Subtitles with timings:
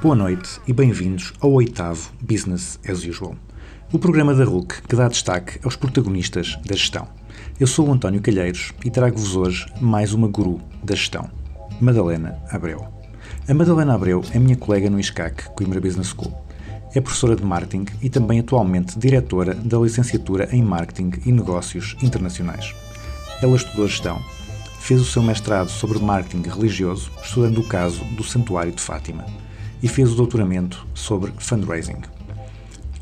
[0.00, 3.34] Boa noite e bem-vindos ao oitavo Business as Usual,
[3.92, 7.08] o programa da RUC que dá destaque aos protagonistas da gestão.
[7.58, 11.28] Eu sou o António Calheiros e trago-vos hoje mais uma guru da gestão,
[11.80, 12.86] Madalena Abreu.
[13.48, 16.32] A Madalena Abreu é minha colega no ISCAC, Coimbra Business School.
[16.94, 22.72] É professora de marketing e também atualmente diretora da licenciatura em marketing e negócios internacionais.
[23.42, 24.22] Ela estudou gestão,
[24.78, 29.24] fez o seu mestrado sobre marketing religioso, estudando o caso do Santuário de Fátima
[29.82, 32.02] e fez o doutoramento sobre fundraising.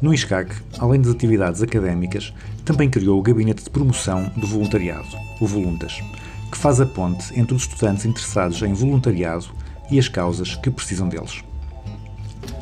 [0.00, 2.33] No ISCAC, além das atividades académicas,
[2.64, 5.08] também criou o Gabinete de Promoção do Voluntariado,
[5.41, 6.02] o Voluntas,
[6.50, 9.46] que faz a ponte entre os estudantes interessados em voluntariado
[9.91, 11.42] e as causas que precisam deles.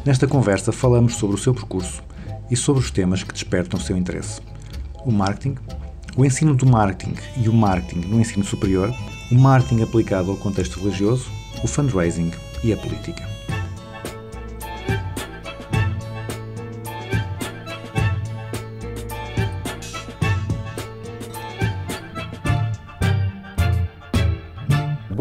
[0.04, 2.02] Nesta conversa falamos sobre o seu percurso
[2.50, 4.40] e sobre os temas que despertam o seu interesse.
[5.04, 5.56] O marketing,
[6.16, 8.94] o ensino do marketing e o marketing no ensino superior,
[9.30, 11.30] o marketing aplicado ao contexto religioso,
[11.62, 12.30] o fundraising
[12.62, 13.33] e a política.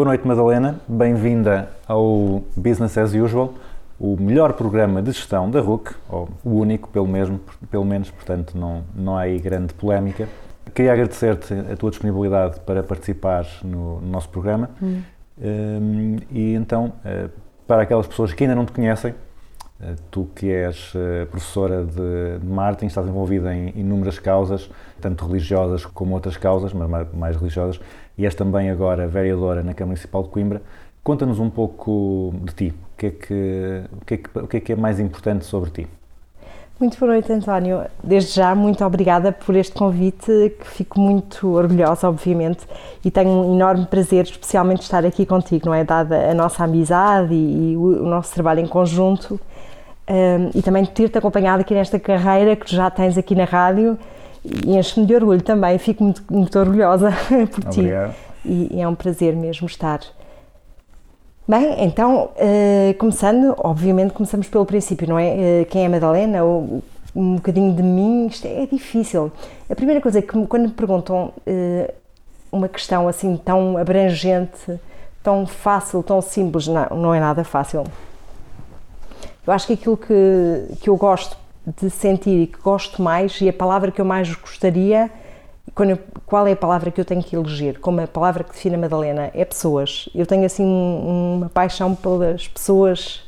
[0.03, 0.81] Boa noite, Madalena.
[0.85, 3.53] Bem-vinda ao Business as Usual,
[3.97, 7.39] o melhor programa de gestão da RUC, ou o único, pelo, mesmo,
[7.71, 10.27] pelo menos, portanto, não, não há aí grande polémica.
[10.75, 14.71] Queria agradecer-te a tua disponibilidade para participar no, no nosso programa.
[14.81, 17.29] Um, e então, uh,
[17.65, 22.39] para aquelas pessoas que ainda não te conhecem, uh, tu que és uh, professora de,
[22.39, 24.69] de marketing, estás envolvida em inúmeras causas,
[24.99, 27.79] tanto religiosas como outras causas, mas mais religiosas,
[28.17, 30.61] e és também agora vereadora na Câmara Municipal de Coimbra.
[31.03, 34.57] Conta-nos um pouco de ti, o que, é que, o, que é que, o que
[34.57, 35.87] é que é mais importante sobre ti?
[36.79, 37.83] Muito boa noite, António.
[38.03, 42.65] Desde já, muito obrigada por este convite, que fico muito orgulhosa, obviamente,
[43.05, 45.83] e tenho um enorme prazer, especialmente, de estar aqui contigo, não é?
[45.83, 49.39] Dada a nossa amizade e, e o, o nosso trabalho em conjunto,
[50.09, 53.97] um, e também ter-te acompanhado aqui nesta carreira que já tens aqui na rádio,
[54.43, 57.11] e enche-me de orgulho também, fico muito, muito orgulhosa
[57.51, 57.79] por ti.
[57.79, 58.15] Obrigado.
[58.45, 60.01] E, e é um prazer mesmo estar.
[61.47, 65.61] Bem, então, eh, começando, obviamente começamos pelo princípio, não é?
[65.61, 66.43] Eh, quem é a Madalena?
[66.43, 66.81] Ou,
[67.15, 69.31] um bocadinho de mim, isto é difícil.
[69.69, 71.93] A primeira coisa que me- quando me perguntam eh,
[72.51, 74.79] uma questão assim tão abrangente,
[75.21, 77.83] tão fácil, tão simples, não, não é nada fácil.
[79.45, 83.47] Eu acho que aquilo que, que eu gosto de sentir e que gosto mais, e
[83.49, 85.09] a palavra que eu mais gostaria,
[85.79, 87.79] eu- qual é a palavra que eu tenho que eleger?
[87.79, 89.31] Como a palavra que define a Madalena?
[89.33, 90.09] É pessoas.
[90.13, 93.21] Eu tenho assim um- uma paixão pelas pessoas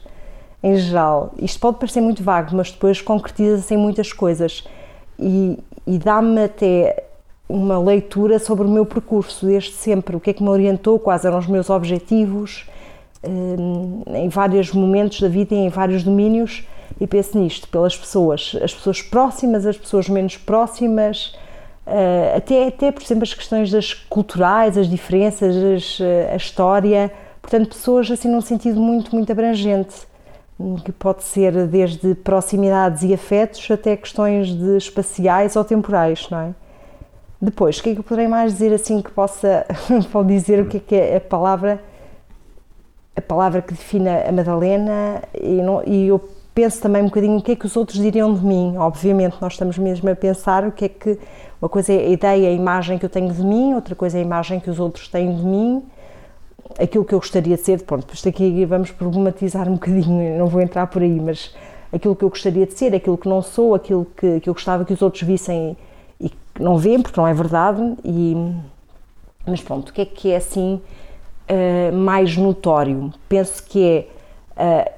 [0.61, 1.33] em geral.
[1.39, 4.63] Isto pode parecer muito vago, mas depois concretiza-se em muitas coisas
[5.17, 5.57] e,
[5.87, 7.03] e dá-me até
[7.47, 11.23] uma leitura sobre o meu percurso desde sempre, o que é que me orientou, quais
[11.23, 12.65] eram os meus objetivos,
[13.23, 16.63] hum, em vários momentos da vida e em vários domínios,
[16.99, 21.35] e penso nisto, pelas pessoas, as pessoas próximas, as pessoas menos próximas,
[21.85, 27.11] eh, até, até, por exemplo, as questões das culturais, as diferenças, as, eh, a história,
[27.41, 29.95] portanto, pessoas assim num sentido muito, muito abrangente,
[30.85, 36.49] que pode ser desde proximidades e afetos até questões de espaciais ou temporais, não é?
[37.41, 39.65] Depois, o que é que eu poderei mais dizer assim que possa
[40.13, 41.81] pode dizer o que é que é a palavra
[43.15, 46.19] a palavra que define a Madalena e, não- e eu
[46.55, 48.77] penso também um bocadinho o que é que os outros diriam de mim.
[48.77, 51.19] Obviamente, nós estamos mesmo a pensar o que é que.
[51.61, 54.21] Uma coisa é a ideia, a imagem que eu tenho de mim, outra coisa é
[54.21, 55.83] a imagem que os outros têm de mim,
[56.79, 57.83] aquilo que eu gostaria de ser.
[57.83, 61.53] Pronto, isto aqui vamos problematizar um bocadinho, não vou entrar por aí, mas
[61.91, 64.85] aquilo que eu gostaria de ser, aquilo que não sou, aquilo que, que eu gostava
[64.85, 65.75] que os outros vissem
[66.19, 67.81] e que não veem, porque não é verdade.
[68.03, 68.35] E,
[69.45, 70.81] mas pronto, o que é que é assim
[71.47, 73.13] eh, mais notório?
[73.27, 74.07] Penso que é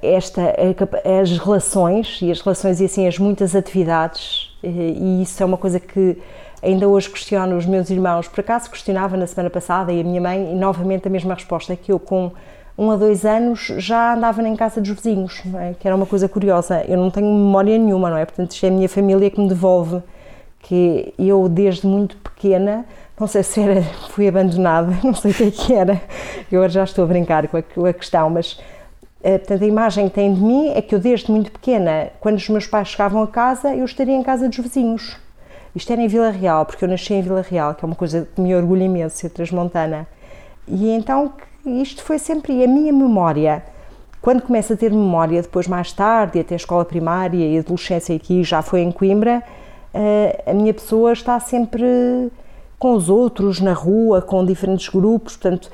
[0.02, 5.22] esta, a capa- as relações, e as relações e assim as muitas atividades, eh, e
[5.22, 6.16] isso é uma coisa que
[6.62, 10.20] ainda hoje questiono os meus irmãos, por acaso questionava na semana passada e a minha
[10.20, 12.30] mãe, e novamente a mesma resposta, que eu com
[12.76, 15.74] um a dois anos já andava em casa dos vizinhos, é?
[15.78, 18.24] que era uma coisa curiosa, eu não tenho memória nenhuma, não é?
[18.24, 20.00] Portanto, isto é a minha família que me devolve
[20.60, 22.84] que eu desde muito pequena,
[23.18, 26.00] não sei se era, fui abandonada, não sei o que é que era,
[26.52, 28.77] eu já estou a brincar com a, com a questão, mas Eh,
[29.20, 32.48] Portanto, a imagem que tem de mim é que eu, desde muito pequena, quando os
[32.48, 35.16] meus pais chegavam a casa, eu estaria em casa dos vizinhos.
[35.74, 38.28] Isto era em Vila Real, porque eu nasci em Vila Real, que é uma coisa
[38.34, 40.06] que me orgulha imenso, ser transmontana.
[40.66, 41.32] E então,
[41.64, 43.62] isto foi sempre a minha memória.
[44.20, 48.42] Quando começo a ter memória, depois mais tarde, até a escola primária e adolescência aqui,
[48.42, 49.42] já foi em Coimbra,
[49.92, 52.30] eh, a minha pessoa está sempre
[52.78, 55.70] com os outros, na rua, com diferentes grupos, portanto,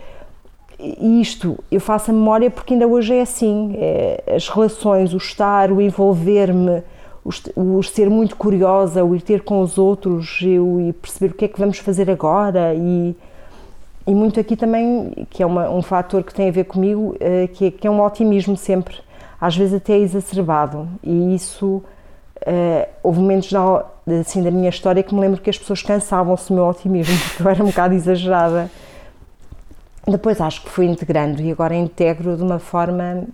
[0.79, 5.17] e isto, eu faço a memória porque ainda hoje é assim, é, as relações, o
[5.17, 6.83] estar, o envolver-me,
[7.25, 11.37] o, o ser muito curiosa, o ir ter com os outros, eu, e perceber o
[11.37, 12.75] que é que vamos fazer agora.
[12.75, 13.17] E,
[14.07, 17.49] e muito aqui também, que é uma- um fator que tem a ver comigo, eh,
[17.53, 18.97] que é, que é um otimismo sempre,
[19.41, 20.87] às vezes até exacerbado.
[21.03, 21.83] E isso,
[22.45, 23.51] eh, houve momentos
[24.21, 27.43] assim, da minha história que me lembro que as pessoas cansavam-se do meu otimismo, porque
[27.43, 28.71] eu era um bocado exagerada.
[30.07, 33.25] Depois acho que fui integrando e agora integro de uma forma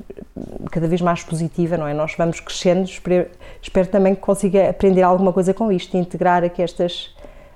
[0.70, 1.93] cada vez mais positiva, não é?
[1.93, 3.28] Nós vamos crescendo, espero,
[3.61, 7.12] espero também que consiga aprender alguma coisa com isto, integrar aqui estas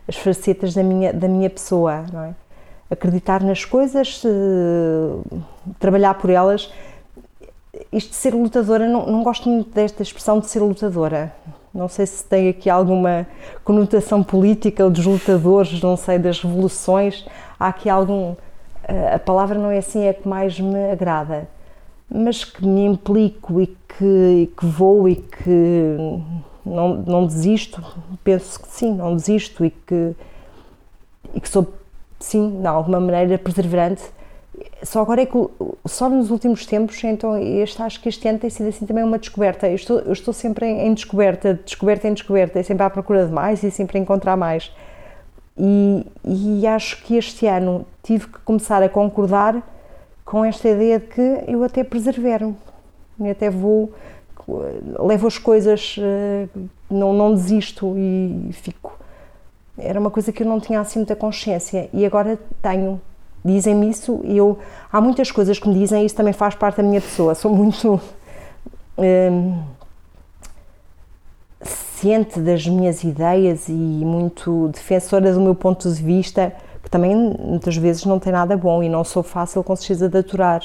[0.06, 2.34] as facetas da minha, da minha pessoa, não é?
[2.90, 4.22] Acreditar nas coisas,
[5.78, 6.70] trabalhar por elas.
[7.90, 11.32] Isto de ser lutadora, não, não gosto muito desta expressão de ser lutadora.
[11.72, 13.26] Não sei se tem aqui alguma
[13.64, 17.26] conotação política ou dos lutadores, não sei, das revoluções.
[17.58, 18.37] Há aqui algum
[19.15, 21.49] a palavra não é assim a que mais me agrada,
[22.09, 25.97] mas que me implico e que, que vou e que
[26.65, 27.83] não, não desisto,
[28.23, 30.15] penso que sim, não desisto e que,
[31.35, 31.73] e que sou,
[32.19, 34.03] sim, de alguma maneira perseverante.
[34.83, 35.37] Só agora é que,
[35.85, 39.19] só nos últimos tempos, então este, acho que este ano tem sido assim também uma
[39.19, 39.69] descoberta.
[39.69, 43.27] Eu estou, eu estou sempre em, em descoberta, descoberta em descoberta, é sempre à procura
[43.27, 44.71] de mais e sempre a encontrar mais.
[45.56, 49.62] E, e acho que este ano tive que começar a concordar
[50.25, 52.56] com esta ideia de que eu até preservero,
[53.21, 53.93] e até vou,
[54.99, 56.49] levo as coisas, eh,
[56.91, 58.99] não, não desisto e fico.
[59.79, 63.00] Era uma coisa que eu não tinha assim muita consciência e agora tenho.
[63.45, 64.59] Dizem-me isso e eu.
[64.91, 67.35] Há muitas coisas que me dizem e isso também faz parte da minha pessoa.
[67.35, 68.00] Sou muito.
[68.97, 69.62] hum,
[72.05, 76.53] ciente das minhas ideias e muito defensora do meu ponto de vista,
[76.83, 80.19] que também muitas vezes não tem nada bom e não sou fácil com certeza de
[80.19, 80.62] aturar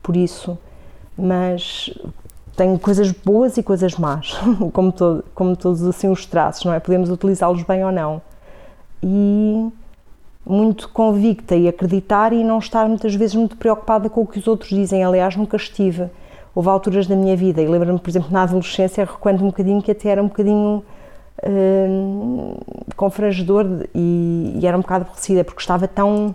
[0.00, 0.56] por isso,
[1.18, 1.92] mas
[2.56, 4.38] tenho coisas boas e coisas más,
[4.72, 6.78] como, todo, como todos assim os traços, não é?
[6.78, 8.22] Podemos utilizá-los bem ou não.
[9.02, 9.68] E
[10.46, 14.46] muito convicta e acreditar e não estar muitas vezes muito preocupada com o que os
[14.46, 15.02] outros dizem.
[15.02, 16.08] Aliás, nunca estive.
[16.56, 19.90] Houve alturas da minha vida, e lembro-me, por exemplo, na adolescência, recuando um bocadinho que
[19.90, 20.82] até era um bocadinho
[21.46, 22.56] hum,
[22.96, 26.34] confrangedor e, e era um bocado aborrecida, porque estava tão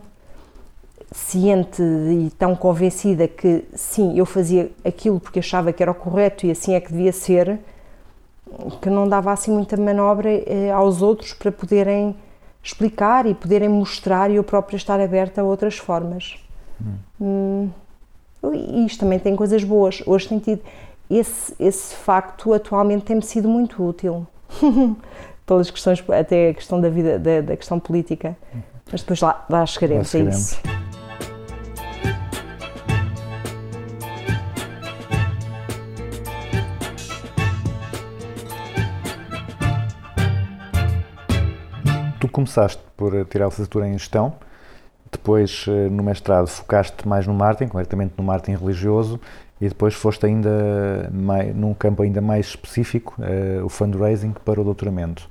[1.12, 6.46] ciente e tão convencida que sim, eu fazia aquilo porque achava que era o correto
[6.46, 7.60] e assim é que devia ser,
[8.80, 12.16] que não dava assim muita manobra eh, aos outros para poderem
[12.62, 16.38] explicar e poderem mostrar e eu própria estar aberta a outras formas.
[17.20, 17.70] Hum,
[18.44, 20.02] e isto também tem coisas boas.
[20.06, 20.62] Hoje tem tido
[21.10, 24.26] esse, esse facto atualmente tem-me sido muito útil.
[25.46, 28.38] Pelas questões, até a questão da vida, da, da questão política.
[28.90, 30.60] Mas depois lá, lá chegaremos Lá a isso.
[42.20, 44.36] Tu começaste por tirar a licenciatura em gestão,
[45.22, 49.20] depois eh, no mestrado focaste mais no marketing, concretamente no marketing religioso,
[49.60, 54.64] e depois foste ainda mai, num campo ainda mais específico, eh, o fundraising para o
[54.64, 55.30] doutoramento.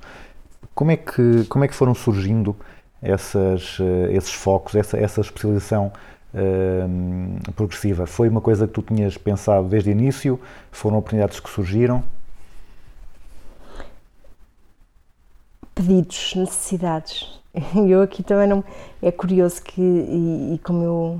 [0.73, 2.55] Como é que, como é que foram surgindo
[3.01, 5.91] essas, eh, esses focos, essa, essa especialização
[6.33, 6.87] eh,
[7.53, 8.07] progressiva?
[8.07, 10.39] Foi uma coisa que tu tinhas pensado desde o início?
[10.71, 12.01] Foram oportunidades que surgiram?
[15.73, 17.40] pedidos, necessidades.
[17.87, 18.63] Eu aqui também não.
[19.01, 21.19] É curioso que, e, e como eu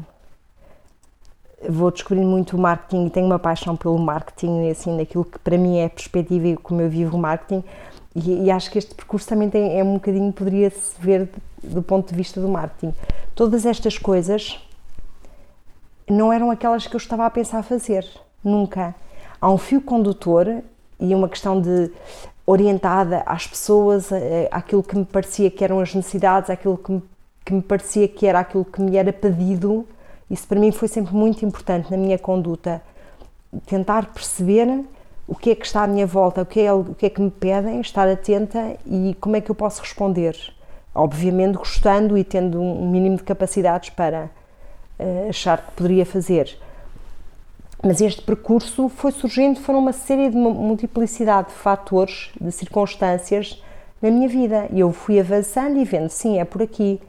[1.70, 5.58] vou descobrindo muito o marketing e tenho uma paixão pelo marketing, assim, naquilo que para
[5.58, 7.64] mim é perspectiva e como eu vivo o marketing,
[8.16, 11.30] e, e acho que este percurso também tem, é um bocadinho, poderia-se ver
[11.64, 12.94] do ponto de vista do marketing.
[13.36, 14.60] Todas estas coisas
[16.10, 18.06] não eram aquelas que eu estava a pensar fazer,
[18.44, 18.96] nunca.
[19.40, 20.62] Há um fio condutor
[21.00, 21.92] e uma questão de
[22.52, 27.04] orientada às pessoas, eh, àquilo que me parecia que eram as necessidades, àquilo que me,
[27.46, 29.88] que me parecia que era aquilo que me era pedido.
[30.30, 32.82] Isso para mim foi sempre muito importante na minha conduta.
[33.66, 34.84] Tentar perceber
[35.28, 37.22] o que é que está à minha volta, o que é, o que, é que
[37.22, 40.36] me pedem, estar atenta e como é que eu posso responder.
[40.94, 44.30] Obviamente gostando e tendo um mínimo de capacidades para
[45.00, 46.58] uh, achar que poderia fazer.
[47.84, 53.62] Mas este percurso foi surgindo, foram uma série de mu- multiplicidade de fatores, de circunstâncias
[54.02, 54.68] na minha vida.
[54.72, 57.00] E eu fui avançando e vendo, sim, é por aqui.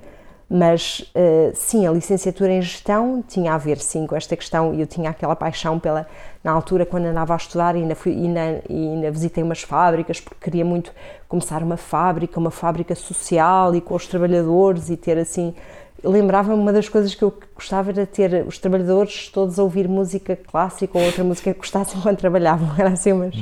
[0.49, 4.75] Mas, eh, sim, a licenciatura em gestão tinha a ver, sim, com esta questão.
[4.75, 6.07] E eu tinha aquela paixão pela.
[6.45, 10.65] Na altura, quando andava a estudar, ainda, fui, ainda, ainda visitei umas fábricas, porque queria
[10.65, 10.93] muito
[11.29, 15.55] começar uma fábrica, uma fábrica social e com os trabalhadores e ter assim.
[16.05, 20.35] Lembrava-me uma das coisas que eu gostava era ter os trabalhadores todos a ouvir música
[20.37, 22.69] clássica ou outra música que gostassem enquanto trabalhavam.
[22.79, 23.35] Era assim, mas.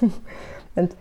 [0.74, 0.96] Portanto,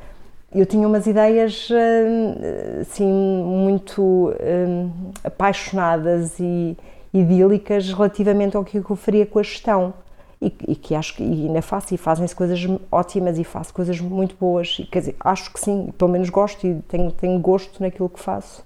[0.53, 2.35] eu tinha umas ideias hum,
[2.81, 4.01] assim muito
[4.39, 4.91] hum,
[5.23, 6.77] apaixonadas e
[7.13, 9.93] idílicas relativamente ao que eu faria com a gestão
[10.41, 12.59] e, e que acho que ainda faço e fazem-se coisas
[12.91, 16.67] ótimas e faço coisas muito boas e quer dizer, acho que sim, pelo menos gosto
[16.67, 18.65] e tenho, tenho gosto naquilo que faço.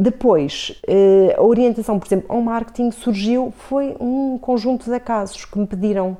[0.00, 5.58] Depois, eh, a orientação, por exemplo, ao marketing surgiu, foi um conjunto de acasos que
[5.58, 6.16] me pediram.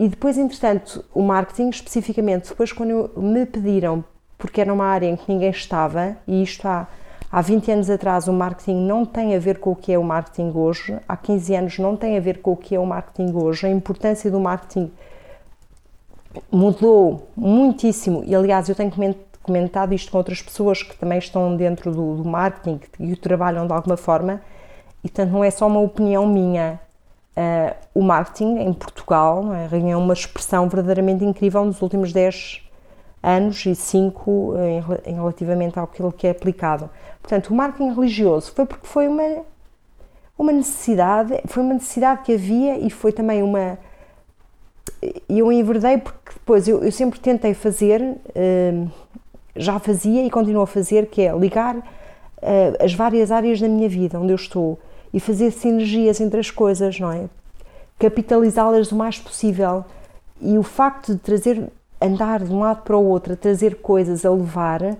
[0.00, 4.02] E depois, entretanto, o marketing, especificamente, depois quando me pediram,
[4.38, 6.88] porque era uma área em que ninguém estava, e isto há,
[7.30, 10.02] há 20 anos atrás o marketing não tem a ver com o que é o
[10.02, 13.34] marketing hoje, há 15 anos não tem a ver com o que é o marketing
[13.34, 14.90] hoje, a importância do marketing
[16.50, 18.90] mudou muitíssimo, e aliás eu tenho
[19.44, 23.66] comentado isto com outras pessoas que também estão dentro do, do marketing e o trabalham
[23.66, 24.40] de alguma forma,
[25.04, 26.80] e portanto não é só uma opinião minha,
[27.36, 32.62] Uh, o marketing em Portugal é, uma expressão verdadeiramente incrível nos últimos 10
[33.20, 36.88] anos e 5 em, rela- em relativamente àquilo que é aplicado.
[37.20, 39.42] Portanto, o marketing religioso foi porque foi uma,
[40.38, 43.78] uma necessidade, foi uma necessidade que havia e foi também uma.
[45.28, 48.90] Eu enverdei porque depois eu, eu sempre tentei fazer, uh,
[49.56, 51.82] já fazia e continuo a fazer, que é ligar uh,
[52.84, 54.78] as várias áreas da minha vida onde eu estou
[55.12, 57.28] e fazer sinergias entre as coisas, não é?
[57.98, 59.84] Capitalizá-las o mais possível.
[60.40, 61.70] E o facto de trazer,
[62.00, 64.96] andar de um lado para o outro, a trazer coisas a levar,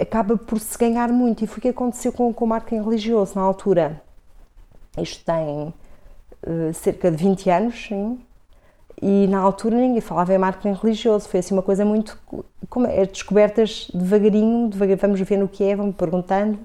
[0.00, 1.44] acaba por se ganhar muito.
[1.44, 4.00] E foi o que aconteceu com, com o marketing religioso na altura.
[4.96, 5.74] Isto tem
[6.46, 8.18] uh, cerca de 20 anos, sim.
[9.00, 11.28] E na altura ninguém falava em marketing religioso.
[11.28, 12.18] Foi assim uma coisa muito.
[12.68, 16.58] Como é, descobertas devagarinho, devagar, vamos ver no que é, vamos perguntando.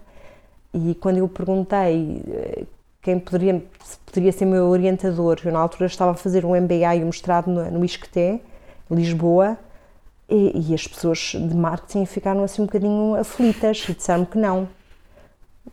[0.73, 2.63] E quando eu perguntei eh,
[3.01, 3.63] quem poderia,
[4.05, 7.47] poderia ser meu orientador, eu na altura estava a fazer um MBA e um mestrado
[7.47, 8.41] no, no ISCTE,
[8.89, 9.57] Lisboa,
[10.27, 14.67] e, e as pessoas de marketing ficaram assim um bocadinho aflitas e disseram que não.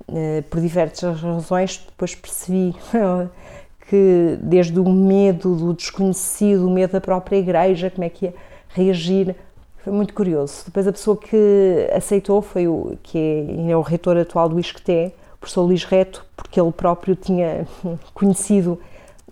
[0.09, 2.75] Eh, Por diversas razões, depois percebi
[3.91, 8.35] que desde o medo do desconhecido, o medo da própria igreja, como é que ia
[8.69, 9.35] reagir,
[9.79, 10.63] foi muito curioso.
[10.67, 15.13] Depois a pessoa que aceitou foi o que é, é o reitor atual do ISCTE,
[15.35, 17.67] o professor Luís Reto, porque ele próprio tinha
[18.15, 18.79] conhecido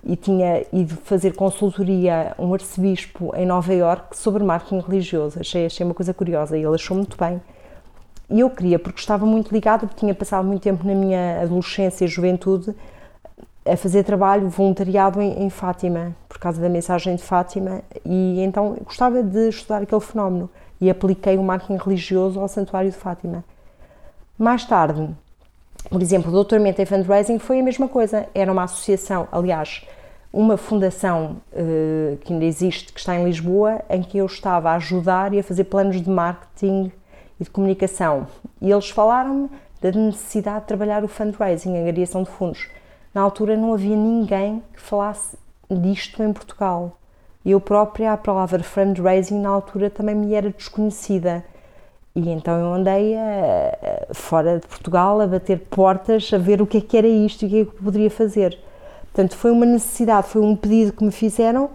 [0.03, 5.39] e tinha ido fazer consultoria a um arcebispo em Nova Iorque sobre marketing religioso.
[5.39, 7.39] Achei, achei uma coisa curiosa e ele achou muito bem.
[8.29, 12.03] E eu queria, porque estava muito ligado, porque tinha passado muito tempo na minha adolescência
[12.03, 12.75] e juventude
[13.65, 18.77] a fazer trabalho voluntariado em, em Fátima, por causa da mensagem de Fátima, e então
[18.83, 20.49] gostava de estudar aquele fenómeno
[20.79, 23.43] e apliquei o marketing religioso ao Santuário de Fátima.
[24.37, 25.09] Mais tarde,
[25.89, 29.85] por exemplo, o doutoramento em fundraising foi a mesma coisa, era uma associação, aliás,
[30.31, 34.75] uma fundação eh, que ainda existe, que está em Lisboa, em que eu estava a
[34.75, 36.91] ajudar e a fazer planos de marketing
[37.39, 38.27] e de comunicação.
[38.61, 39.49] E eles falaram-me
[39.81, 42.69] da necessidade de trabalhar o fundraising, a angariação de fundos.
[43.13, 45.37] Na altura não havia ninguém que falasse
[45.69, 46.97] disto em Portugal.
[47.45, 51.43] Eu própria, a palavra fundraising na altura também me era desconhecida.
[52.15, 56.67] E então eu andei a- a- fora de Portugal a bater portas, a ver o
[56.67, 58.57] que é que era isto e o que é que eu poderia fazer.
[59.05, 61.69] Portanto, foi uma necessidade, foi um pedido que me fizeram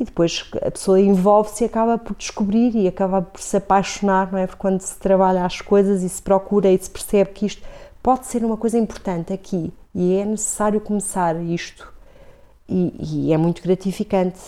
[0.00, 4.38] e depois a pessoa envolve-se e acaba por descobrir e acaba por se apaixonar, não
[4.38, 4.46] é?
[4.46, 7.62] Porque quando se trabalha as coisas e se procura e se percebe que isto
[8.02, 11.90] pode ser uma coisa importante aqui e é necessário começar isto
[12.68, 14.38] e, e é muito gratificante.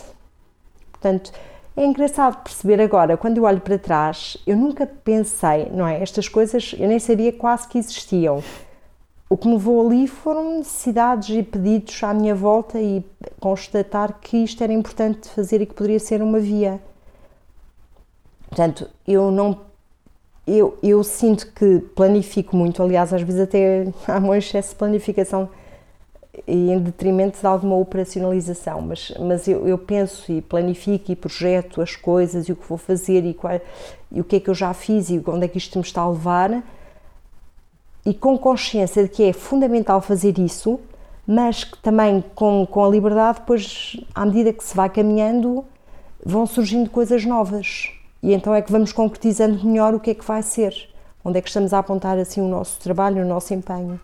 [0.92, 1.32] Portanto,
[1.74, 6.02] é engraçado perceber agora, quando eu olho para trás, eu nunca pensei, não é?
[6.02, 8.44] Estas coisas eu nem sabia quase que existiam.
[9.30, 13.02] O que me levou ali foram necessidades e pedidos à minha volta e
[13.40, 16.78] constatar que isto era importante fazer e que poderia ser uma via.
[18.48, 19.67] Portanto, eu não.
[20.50, 25.50] Eu, eu sinto que planifico muito, aliás, às vezes até há um excesso de planificação
[26.46, 31.96] em detrimento de alguma operacionalização, mas, mas eu, eu penso e planifico e projeto as
[31.96, 33.60] coisas e o que vou fazer e, qual,
[34.10, 36.00] e o que é que eu já fiz e onde é que isto me está
[36.00, 36.62] a levar
[38.06, 40.80] e com consciência de que é fundamental fazer isso,
[41.26, 45.62] mas que também com, com a liberdade, depois, à medida que se vai caminhando,
[46.24, 47.97] vão surgindo coisas novas.
[48.22, 50.74] E então é que vamos concretizando melhor o que é que vai ser,
[51.24, 54.00] onde é que estamos a apontar assim o nosso trabalho, o nosso empenho.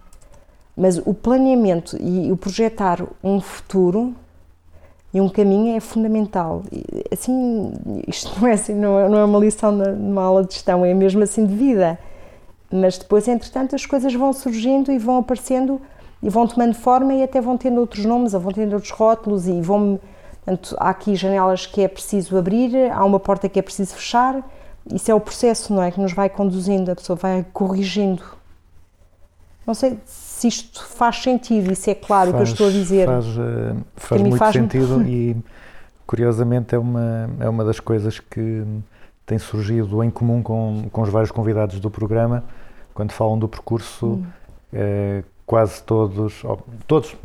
[0.76, 4.14] Mas o planeamento e o projetar um futuro
[5.12, 6.62] e um caminho é fundamental.
[6.72, 7.72] E, Assim,
[8.08, 10.92] isto não é, assim, não é, não é uma lição numa aula de gestão, é
[10.92, 11.96] mesmo assim de vida.
[12.72, 15.80] Mas depois, entretanto, as coisas vão surgindo e vão aparecendo
[16.20, 19.46] e vão tomando forma e até vão tendo outros nomes, ou vão tendo outros rótulos
[19.46, 20.00] e vão.
[20.44, 24.42] Portanto, há aqui janelas que é preciso abrir, há uma porta que é preciso fechar.
[24.92, 25.90] Isso é o processo, não é?
[25.90, 28.22] Que nos vai conduzindo, a pessoa vai corrigindo.
[29.66, 33.06] Não sei se isto faz sentido, isso é claro o que eu estou a dizer.
[33.06, 35.34] Faz, eh, faz muito faz- sentido e,
[36.06, 38.62] curiosamente, é uma, é uma das coisas que
[39.24, 42.44] tem surgido em comum com, com os vários convidados do programa,
[42.92, 44.24] quando falam do percurso, Hum.
[44.74, 46.42] eh, quase todos,
[46.86, 47.16] todos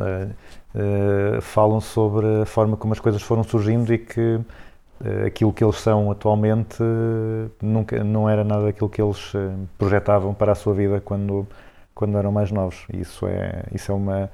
[0.75, 4.39] eh, falam sobre a forma como as coisas foram surgindo e que
[5.03, 9.33] eh, aquilo que eles são atualmente eh, nunca, não era nada daquilo que eles
[9.77, 11.47] projetavam para a sua vida quando,
[11.95, 12.85] quando eram mais novos.
[12.93, 14.29] Isso é, isso é uma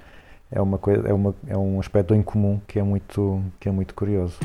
[0.52, 3.72] é uma coisa é, uma, é um aspecto em comum que é muito que é
[3.72, 4.38] muito curioso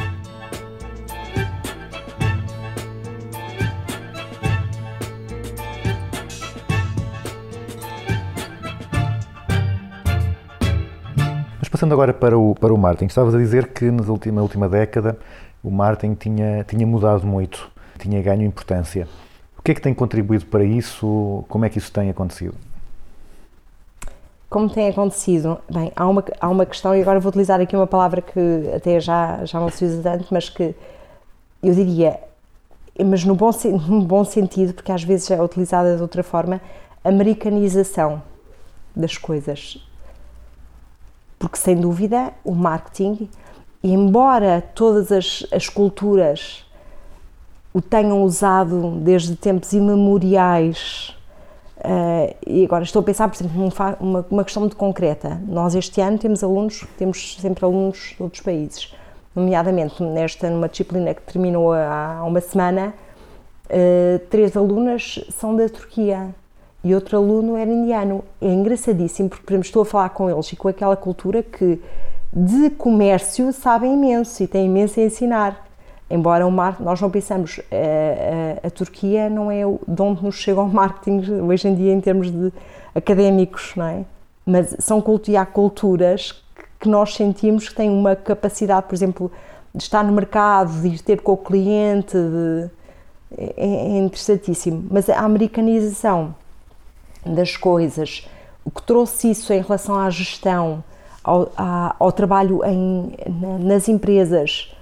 [11.81, 15.19] passando agora para o para o marketing estavas a dizer que na última última década
[15.65, 19.09] o marketing tinha tinha mudado muito tinha ganho importância
[19.57, 22.55] o que é que tem contribuído para isso como é que isso tem acontecido
[24.51, 25.59] Como tem acontecido?
[25.73, 28.41] Bem, há uma, há uma questão, e agora vou utilizar aqui uma palavra que
[28.75, 30.75] até já, já não se usa tanto, mas que
[31.63, 32.19] eu diria,
[33.07, 33.53] mas no bom,
[33.89, 36.61] no bom sentido, porque às vezes é utilizada de outra forma,
[37.05, 38.21] americanização
[38.97, 39.79] das coisas.
[41.41, 43.29] Porque, sem dúvida, o marketing,
[43.83, 46.65] embora todas as, as culturas
[47.75, 51.17] o tenham usado desde tempos imemoriais,
[51.83, 55.41] Uh, e agora estou a pensar, por exemplo, num fa- uma, uma questão muito concreta.
[55.49, 58.95] Nós este ano temos alunos, temos sempre alunos de outros países,
[59.35, 62.93] nomeadamente nesta, numa disciplina que terminou há há uma semana,
[63.71, 66.35] uh, três alunas são da Turquia
[66.83, 68.25] e outro aluno era indiano.
[68.41, 71.81] É engraçadíssimo porque, por exemplo, estou a falar com eles e com aquela cultura que
[72.33, 75.67] de comércio sabem imenso e têm imenso a ensinar.
[76.09, 80.35] Embora o mar, nós não pensamos, a, a, a Turquia não é de onde nos
[80.37, 82.53] chega o marketing hoje em dia em termos de
[82.95, 84.05] académicos, não é?
[84.45, 86.43] Mas são e há culturas
[86.81, 89.31] que nós sentimos que têm uma capacidade, por exemplo,
[89.73, 92.71] de estar no mercado, de ir ter com o cliente, de-
[93.37, 94.85] é, é interessantíssimo.
[94.91, 96.35] Mas a americanização
[97.25, 98.29] das coisas,
[98.65, 100.83] o que trouxe isso em relação à gestão,
[101.23, 101.51] ao,
[101.99, 104.75] ao trabalho em- na- nas empresas,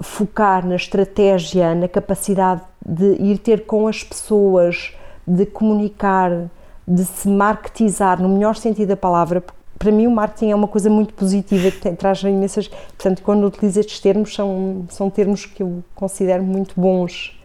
[0.00, 4.92] focar na estratégia, na capacidade de ir ter com as pessoas,
[5.26, 6.50] de comunicar,
[6.86, 9.42] de se marketizar no melhor sentido da palavra.
[9.78, 12.68] Para mim, o marketing é uma coisa muito positiva, que traz imensas.
[12.68, 17.38] Portanto, quando utilizo estes termos, são, são termos que eu considero muito bons.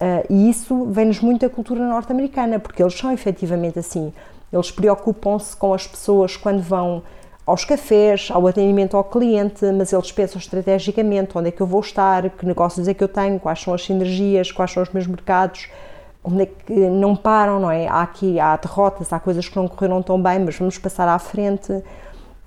[0.00, 4.12] Ah, e isso vem-nos muito da cultura norte-americana, porque eles são efetivamente assim.
[4.52, 7.02] Eles preocupam-se com as pessoas quando vão
[7.46, 11.80] aos cafés, ao atendimento ao cliente, mas eles pensam estrategicamente onde é que eu vou
[11.80, 15.06] estar, que negócios é que eu tenho, quais são as sinergias, quais são os meus
[15.06, 15.68] mercados,
[16.24, 17.86] onde é que não param, não é?
[17.86, 21.18] Há aqui, há derrotas, há coisas que não correram tão bem, mas vamos passar à
[21.20, 21.72] frente.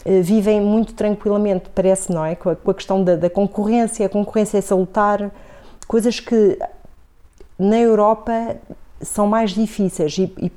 [0.05, 2.35] Eh, Vivem muito tranquilamente, parece, não é?
[2.35, 5.31] Com a questão da, da concorrência, a concorrência é salutar,
[5.87, 6.57] coisas que
[7.59, 8.55] na Europa
[9.01, 10.51] são mais difíceis e, e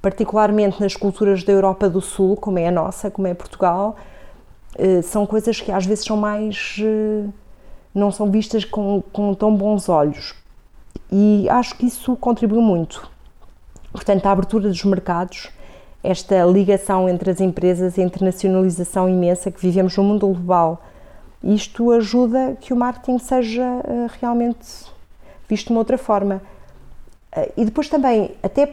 [0.00, 3.96] particularmente nas culturas da Europa do Sul, como é a nossa, como é Portugal,
[4.78, 6.76] eh, são coisas que às vezes são mais.
[6.80, 7.28] eh,
[7.94, 10.34] não são vistas com, com tão bons olhos.
[11.10, 13.10] E acho que isso contribuiu muito.
[13.90, 15.48] Portanto, a abertura dos mercados,
[16.04, 20.82] esta ligação entre as empresas, a internacionalização imensa que vivemos no mundo global,
[21.42, 24.66] isto ajuda que o marketing seja eh, realmente
[25.48, 26.42] visto de uma outra forma.
[27.32, 28.72] Eh, E depois também, até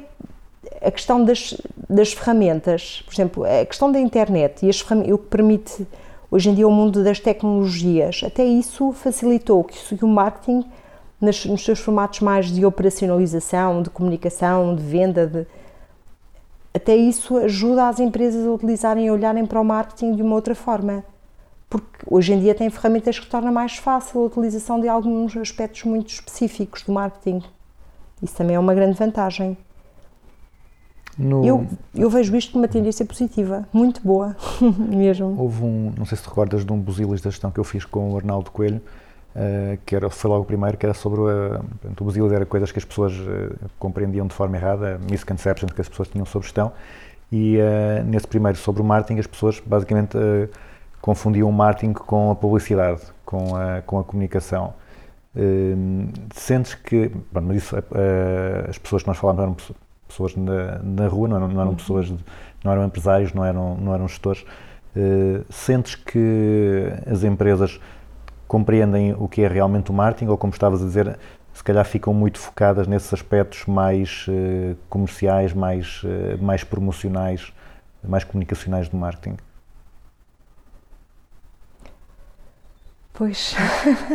[0.82, 1.56] a questão das,
[1.90, 5.88] das ferramentas, por exemplo, a questão da internet e as o que permite
[6.32, 10.66] hoje em dia o mundo das tecnologias, até isso facilitou que, o marketing,
[11.22, 15.46] nos seus formatos mais de operacionalização, de comunicação, de venda, de,
[16.74, 20.56] até isso ajuda as empresas a utilizarem e olharem para o marketing de uma outra
[20.56, 21.04] forma.
[21.74, 25.84] Porque hoje em dia tem ferramentas que tornam mais fácil a utilização de alguns aspectos
[25.86, 27.42] muito específicos do marketing.
[28.22, 29.58] Isso também é uma grande vantagem.
[31.18, 34.36] No- Eu, eu vejo isto como uma tendência positiva, muito boa,
[34.78, 35.36] mesmo.
[35.40, 37.86] Houve um, não sei se te recordas, de um busilis da gestão que eu fiz
[37.86, 38.80] com o Arnaldo Coelho,
[39.36, 42.46] eh, que era, foi logo o primeiro, que era sobre a, portanto, o busilis era
[42.46, 46.46] coisas que as pessoas eh, compreendiam de forma errada, misconceptions que as pessoas tinham sobre
[46.48, 46.72] gestão,
[47.32, 50.50] e eh, nesse primeiro sobre o marketing as pessoas basicamente eh,
[51.04, 54.74] confundiam o marketing com a publicidade, com a, com a comunicação.
[55.36, 55.76] Eh,
[56.34, 59.76] sentes que, bom, mas isso, eh, as pessoas que nós falávamos eram pesso-
[60.08, 62.24] pessoas na, na rua, não eram, não eram pessoas, de-
[62.64, 64.46] não eram empresários, não eram, não eram gestores.
[64.96, 67.82] Eh, sentes que as empresas
[68.48, 71.20] compreendem o que é realmente o marketing ou, como estavas a dizer,
[71.54, 74.26] se calhar ficam muito focadas nesses aspectos mais
[74.90, 76.02] comerciais, mais,
[76.40, 77.52] mais promocionais,
[78.04, 79.36] mais comunicacionais do marketing?
[83.14, 83.54] Pois.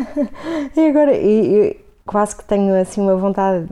[0.76, 3.68] e agora, e- e quase que tenho assim uma vontade,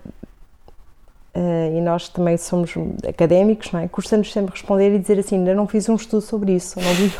[1.34, 2.72] eh, e nós também somos
[3.08, 3.88] académicos, não é?
[3.88, 7.10] Custa-nos sempre responder e dizer assim: ainda não fiz um estudo sobre isso, não vi.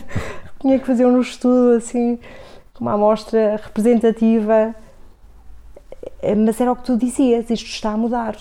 [0.60, 2.18] Tinha que fazer um estudo assim,
[2.74, 4.74] com uma amostra representativa.
[6.22, 8.36] Eh, Mas era o que tu dizias: isto está a mudar.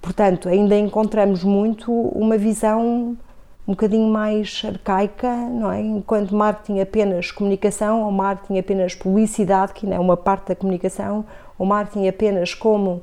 [0.00, 3.16] Portanto, ainda encontramos muito uma visão
[3.66, 5.80] um bocadinho mais arcaica, não é?
[5.80, 11.24] Enquanto marketing apenas comunicação, ou marketing apenas publicidade, que não é uma parte da comunicação,
[11.58, 13.02] ou marketing apenas como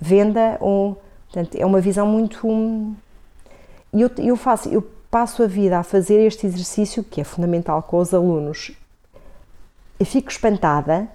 [0.00, 2.46] venda, ou, portanto, é uma visão muito...
[2.48, 2.94] hum,
[3.92, 7.82] E eu, eu faço, eu passo a vida a fazer este exercício, que é fundamental
[7.82, 8.72] com os alunos,
[10.00, 11.08] eu fico espantada,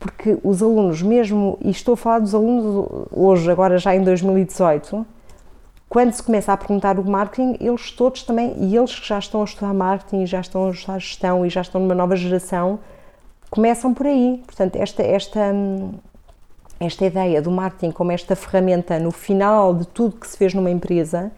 [0.00, 5.06] porque os alunos mesmo, e estou a falar dos alunos hoje, agora já em 2018,
[5.92, 9.42] quando se começa a perguntar o marketing, eles todos também, e eles que já estão
[9.42, 12.78] a estudar marketing, já estão a estudar gestão e já estão numa nova geração,
[13.50, 14.42] começam por aí.
[14.46, 15.92] Portanto, esta, esta, hum,
[16.80, 20.70] esta ideia do marketing como esta ferramenta no final de tudo que se fez numa
[20.70, 21.30] empresa,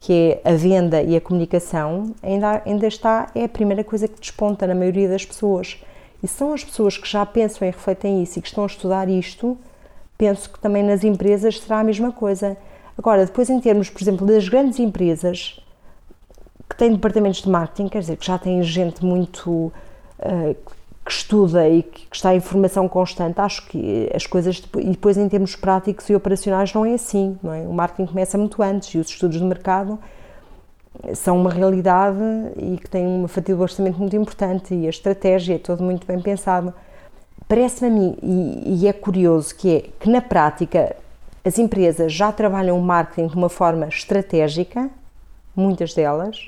[0.00, 4.20] que é a venda e a comunicação, ainda, ainda está, é a primeira coisa que
[4.20, 5.82] desponta na maioria das pessoas.
[6.22, 9.08] E são as pessoas que já pensam e refletem isso e que estão a estudar
[9.08, 9.56] isto,
[10.18, 12.54] penso que também nas empresas será a mesma coisa.
[12.98, 15.60] Agora, depois em termos, por exemplo, das grandes empresas
[16.68, 19.72] que têm departamentos de marketing, quer dizer, que já têm gente muito uh,
[21.04, 25.28] que estuda e que está em formação constante, acho que as coisas, e depois em
[25.28, 27.60] termos práticos e operacionais não é assim, não é?
[27.60, 29.98] O marketing começa muito antes e os estudos de mercado
[31.14, 32.18] são uma realidade
[32.56, 36.06] e que têm uma fatia do orçamento muito importante e a estratégia é todo muito
[36.06, 36.74] bem pensado.
[37.46, 40.94] Parece-me a mim, e, e é curioso, que é que na prática
[41.48, 44.90] as empresas já trabalham o marketing de uma forma estratégica,
[45.56, 46.46] muitas delas,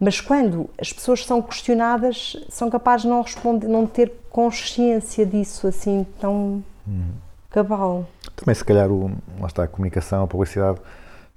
[0.00, 5.68] mas quando as pessoas são questionadas, são capazes de não responder, não ter consciência disso
[5.68, 6.62] assim tão
[7.50, 8.04] cabal.
[8.34, 10.80] Também, se calhar, o, lá está, a comunicação, a publicidade,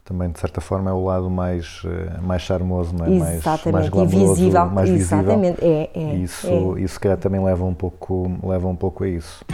[0.03, 3.09] também, de certa forma, é o lado mais, eh, mais charmoso, não é?
[3.09, 4.65] mais, mais Exatamente, e glamouroso, visível.
[4.65, 5.19] mais visível.
[5.19, 6.15] Exatamente, é, é.
[6.15, 6.81] Isso, é.
[6.81, 9.45] isso, se calhar, também leva um pouco, leva um pouco a isso.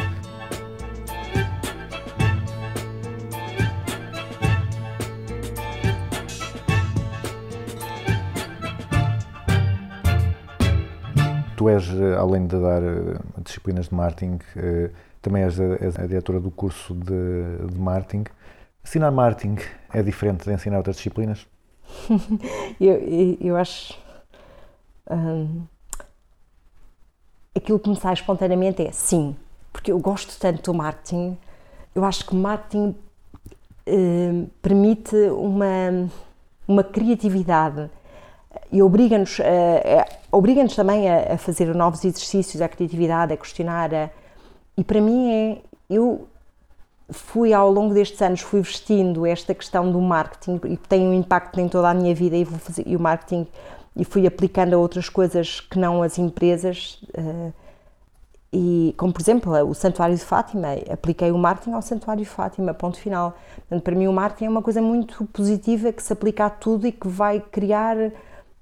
[11.57, 14.91] Tu és, eh, além de dar eh, disciplinas de marketing, eh,
[15.23, 18.25] também és a, és a diretora do curso de, de marketing.
[18.85, 19.57] Ensinar marketing
[19.91, 21.47] é diferente de ensinar outras disciplinas?
[22.79, 23.97] Eu, eu, acho.
[25.09, 25.63] hum,
[27.55, 29.35] aquilo que me sai espontaneamente é sim,
[29.73, 31.35] porque eu gosto tanto do marketing.
[31.95, 32.95] Eu acho que marketing
[33.87, 36.07] hum, permite uma,
[36.67, 37.89] uma criatividade
[38.71, 43.93] e obriga-nos a- a- obriga-nos também a, a fazer novos exercícios, a criatividade, a questionar.
[43.93, 44.09] a-
[44.77, 45.57] e para mim é.
[45.89, 46.27] Eu
[47.09, 51.57] fui ao longo destes anos fui vestindo esta questão do marketing e tem um impacto
[51.61, 53.47] em toda a minha vida e fazer e o marketing
[53.95, 57.51] e fui aplicando a outras coisas que não as empresas eh,
[58.51, 62.73] e como por exemplo o Santuário de Fátima apliquei o marketing ao Santuário de Fátima
[62.73, 66.45] ponto final Portanto, para mim o marketing é uma coisa muito positiva que se aplica
[66.45, 67.95] a tudo e que vai criar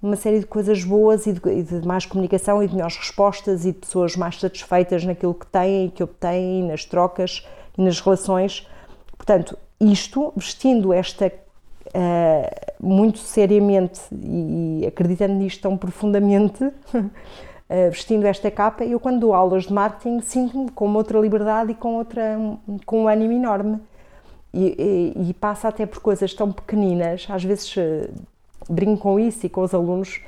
[0.02, 3.66] uma série de coisas boas e de, e de mais comunicação e de melhores respostas
[3.66, 7.46] e de pessoas mais satisfeitas naquilo que têm e que obtêm, nas trocas
[7.78, 8.68] e nas relações.
[9.18, 11.32] Portanto, isto, vestindo esta
[11.88, 16.72] uh, muito seriamente e, e acreditando nisto tão profundamente, uh,
[17.90, 21.96] vestindo esta capa, eu quando dou aulas de marketing sinto-me com outra liberdade e com,
[21.96, 22.38] outra,
[22.86, 23.80] com um ânimo enorme.
[24.54, 28.10] E, e, e passa até por coisas tão pequeninas, às vezes uh,
[28.70, 30.22] brinco com isso e com os alunos,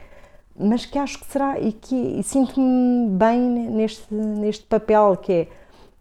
[0.58, 5.48] mas que acho que será e que e sinto-me bem neste, neste papel que é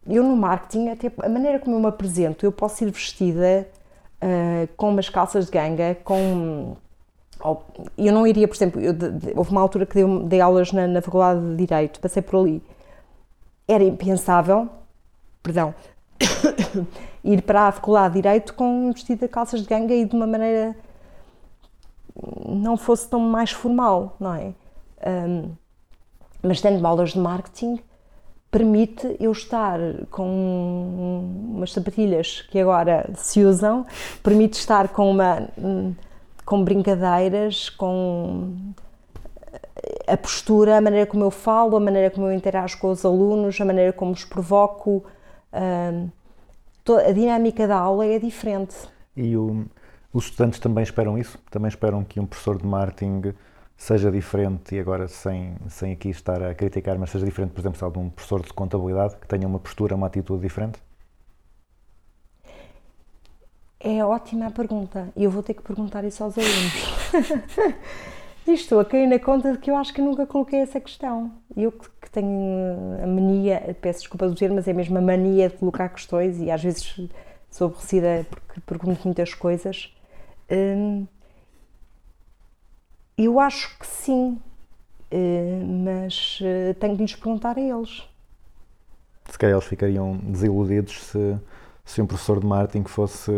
[0.09, 3.67] eu no marketing, até a maneira como eu me apresento, eu posso ir vestida
[4.21, 6.77] ah, com umas calças de ganga, com.
[7.99, 10.73] Eu não iria, por exemplo, eu de- de- houve uma altura que dei, dei aulas
[10.73, 12.63] na, na Faculdade de Direito, passei por ali.
[13.69, 14.69] Era impensável,
[15.43, 15.75] perdão,
[17.23, 20.27] ir para a Faculdade de Direito com vestido de calças de ganga e de uma
[20.27, 20.75] maneira
[22.49, 24.53] não fosse tão mais formal, não é?
[25.05, 25.51] Ahm,
[26.43, 27.79] mas tendo aulas de marketing
[28.51, 29.79] permite eu estar
[30.11, 33.85] com umas sapatilhas que agora se usam,
[34.23, 35.49] permite estar com uma
[36.45, 38.55] com brincadeiras, com
[40.07, 43.61] a postura, a maneira como eu falo, a maneira como eu interajo com os alunos,
[43.61, 45.05] a maneira como os provoco,
[45.53, 48.77] a dinâmica da aula é diferente.
[49.17, 49.65] E o-
[50.17, 51.39] os estudantes também esperam isso?
[51.51, 53.35] Também esperam que um professor de marketing
[53.77, 57.93] seja diferente, e agora sem, sem aqui estar a criticar, mas seja diferente, por exemplo,
[57.93, 60.79] de um professor de contabilidade, que tenha uma postura, uma atitude diferente?
[63.79, 67.77] É ótima a pergunta e eu vou ter que perguntar isso aos alunos.
[68.49, 71.31] e estou a cair na conta de que eu acho que nunca coloquei essa questão.
[71.55, 75.57] Eu que tenho a mania, peço desculpa do termo, mas é mesmo a mania de
[75.57, 77.07] colocar questões e às vezes
[77.51, 79.95] sou aborrecida porque pergunto muitas coisas.
[80.51, 81.07] Hum,
[83.17, 84.39] eu acho que sim,
[85.11, 88.03] eh, mas eh, tenho de lhes perguntar a eles.
[89.31, 91.37] Se calhar eles ficariam desiludidos se,
[91.85, 93.33] se um professor de marketing fosse,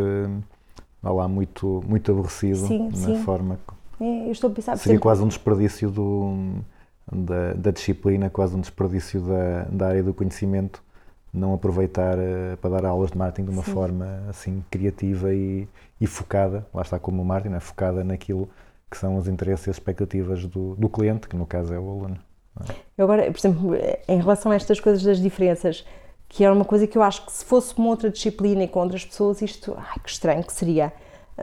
[1.03, 3.25] vá lá, muito, muito aborrecido Sim, na sim.
[3.25, 3.59] forma.
[4.01, 6.63] É, eu estou a pensar, Seria exemplo, quase um desperdício do,
[7.11, 10.83] da, da disciplina, quase um desperdício da, da área do conhecimento,
[11.33, 13.73] não aproveitar eh, para dar aulas de marketing de uma Sim.
[13.73, 15.69] forma assim criativa e,
[16.01, 18.49] e focada, lá está como o marketing, é focada naquilo
[18.91, 21.89] que são os interesses e as expectativas do, do cliente, que no caso é o
[21.89, 22.19] aluno.
[22.97, 23.71] Eu agora, por exemplo,
[24.09, 25.85] em relação a estas coisas das diferenças,
[26.29, 28.81] que era uma coisa que eu acho que se fosse uma outra disciplina e com
[28.81, 30.93] outras pessoas, isto, ai que estranho que seria.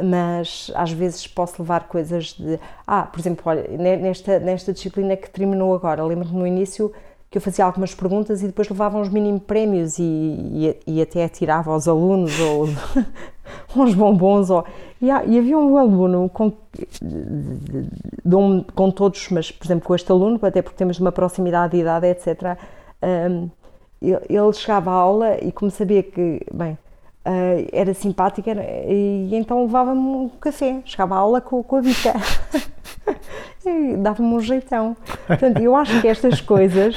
[0.03, 2.59] Mas às vezes posso levar coisas de.
[2.85, 6.91] Ah, por exemplo, olha, ne- nesta, nesta disciplina que terminou agora, lembro-me no início
[7.36, 11.28] que eu fazia algumas perguntas e depois levava uns mínimo prémios e, e, e até
[11.28, 12.69] tirava aos alunos ou
[13.76, 14.50] uns bombons.
[14.50, 14.63] Ou,
[15.02, 16.54] e, e havia um aluno com,
[18.24, 21.82] dou-me com todos, mas por exemplo com este aluno, até porque temos uma proximidade de
[21.82, 22.58] idade, etc.
[23.04, 23.50] hum,
[24.02, 26.78] ele chegava à aula e como sabia que, bem,
[27.26, 27.32] ah,
[27.74, 32.13] era simpática era- e então levava-me um café, chegava à aula com, com a bica.
[33.99, 34.95] Dava-me um jeitão.
[35.27, 36.95] Portanto, eu acho que estas coisas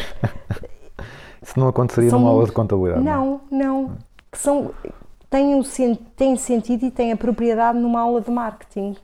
[1.42, 3.00] Isso não aconteceria São numa aula de contabilidade.
[3.00, 3.10] é?
[3.10, 3.96] não, não,
[4.30, 4.70] que são,
[5.30, 5.62] têm, um,
[6.16, 8.96] têm sentido e têm a propriedade numa aula de marketing.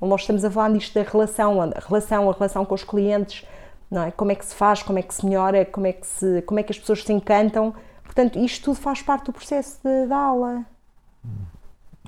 [0.00, 3.46] Onde nós estamos a falar disto da relação, a relação, a relação com os clientes,
[3.90, 4.10] não é?
[4.10, 6.60] Como é que se faz, como é que se melhora, como é que, se, como
[6.60, 7.72] é que as pessoas se encantam.
[8.04, 10.64] Portanto, isto tudo faz parte do processo de- da aula.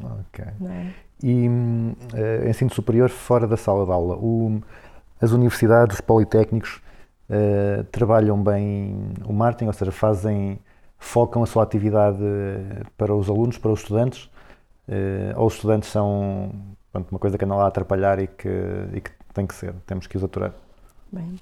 [0.02, 0.44] Ok.
[0.61, 0.92] Não é?
[1.22, 1.48] E
[2.14, 4.16] eh, ensino superior fora da sala de aula.
[4.16, 4.61] O-
[5.20, 6.81] as universidades, os politécnicos
[7.28, 10.59] eh, trabalham bem o marketing, ou seja, fazem,
[10.98, 12.18] focam a sua atividade
[12.96, 14.31] para os alunos, para os estudantes,
[14.88, 16.50] eh, ou os estudantes são
[16.92, 18.48] pronto, uma coisa que anda lá a atrapalhar e que,
[18.94, 20.52] e que tem que ser, temos que os aturar.
[21.11, 21.38] Bem,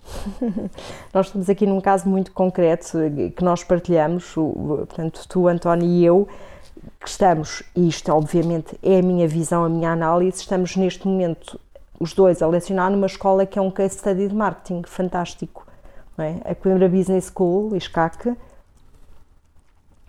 [1.12, 2.98] nós estamos aqui num caso muito concreto
[3.36, 6.28] que nós partilhamos, portanto, tu, António e eu,
[7.00, 11.58] que estamos, e isto obviamente é a minha visão, a minha análise, estamos neste momento
[11.98, 15.66] os dois a lecionar numa escola que é um case study de marketing fantástico.
[16.18, 16.50] é?
[16.50, 18.36] A Coimbra Business School, ISCAC,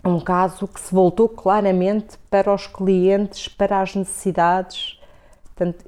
[0.04, 4.98] é um caso que se voltou claramente para os clientes, para as necessidades.
[5.44, 5.84] Portanto,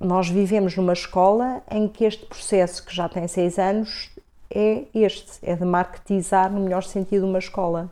[0.00, 4.10] nós vivemos numa escola em que este processo, que já tem seis anos,
[4.50, 7.90] é este, é de marketizar no melhor sentido uma escola.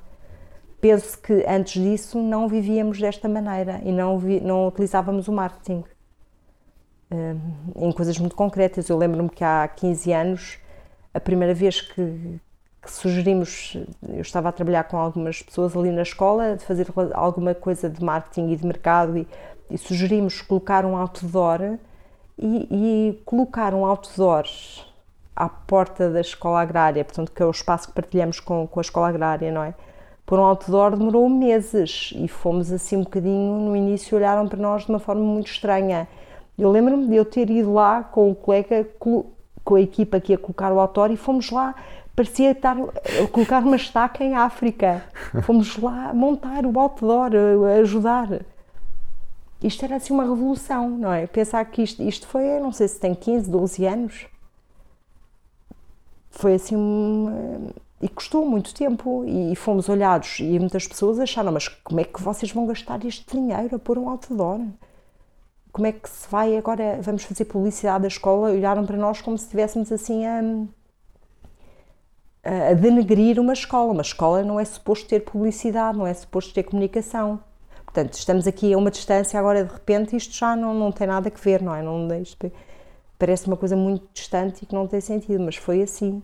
[0.80, 5.84] Penso que antes disso não vivíamos desta maneira e não, vi- não utilizávamos o marketing
[7.10, 7.40] hum,
[7.76, 8.88] em coisas muito concretas.
[8.88, 10.58] Eu lembro-me que há 15 anos,
[11.14, 12.40] a primeira vez que,
[12.82, 13.76] que sugerimos,
[14.08, 18.02] eu estava a trabalhar com algumas pessoas ali na escola, de fazer alguma coisa de
[18.04, 19.26] marketing e de mercado e,
[19.70, 21.78] e sugerimos colocar um outdoor
[22.38, 24.44] e, e colocar um outdoor
[25.34, 28.82] à porta da escola agrária, portanto que é o espaço que partilhamos com, com a
[28.82, 29.74] escola agrária, não é?
[30.26, 34.84] Por um outdoor demorou meses e fomos assim um bocadinho, no início olharam para nós
[34.84, 36.08] de uma forma muito estranha.
[36.58, 40.38] Eu lembro-me de eu ter ido lá com o colega, com a equipa que ia
[40.38, 41.74] colocar o outdoor e fomos lá,
[42.16, 45.04] parecia estar a colocar uma estaca em África.
[45.44, 47.30] Fomos lá montar o outdoor,
[47.68, 48.40] a ajudar.
[49.62, 51.26] Isto era assim uma revolução, não é?
[51.26, 54.26] Pensar que isto, isto foi, não sei se tem 15, 12 anos.
[56.30, 56.76] Foi assim.
[56.76, 57.70] uma-
[58.06, 62.22] e custou muito tempo e fomos olhados e muitas pessoas acharam, mas como é que
[62.22, 64.60] vocês vão gastar este dinheiro a pôr um outdoor?
[65.72, 68.50] Como é que se vai agora, vamos fazer publicidade da escola?
[68.50, 70.40] Olharam para nós como se estivéssemos assim a,
[72.70, 73.92] a denegrir uma escola.
[73.92, 77.40] Uma escola não é suposto ter publicidade, não é suposto ter comunicação.
[77.84, 81.28] Portanto, estamos aqui a uma distância, agora de repente isto já não, não tem nada
[81.28, 81.82] a ver, não é?
[81.82, 82.06] Não,
[83.18, 86.22] parece uma coisa muito distante e que não tem sentido, mas foi assim.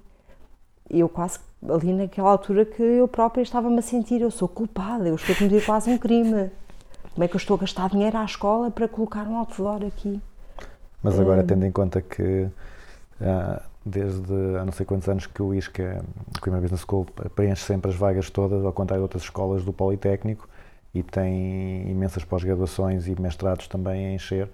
[0.89, 5.15] Eu quase ali naquela altura que eu própria estava-me a sentir, eu sou culpada, eu
[5.15, 6.51] estou a cometer quase um crime.
[7.15, 10.21] Como é que eu estou a gastar dinheiro à escola para colocar um outdoor aqui?
[11.03, 12.49] Mas agora, tendo em conta que
[13.21, 16.05] ah, desde há não sei quantos anos que o ISCA,
[16.37, 19.73] o Coimbra Business School, preenche sempre as vagas todas, ao contrário de outras escolas do
[19.73, 20.49] Politécnico,
[20.95, 24.49] e tem imensas pós-graduações e mestrados também a encher,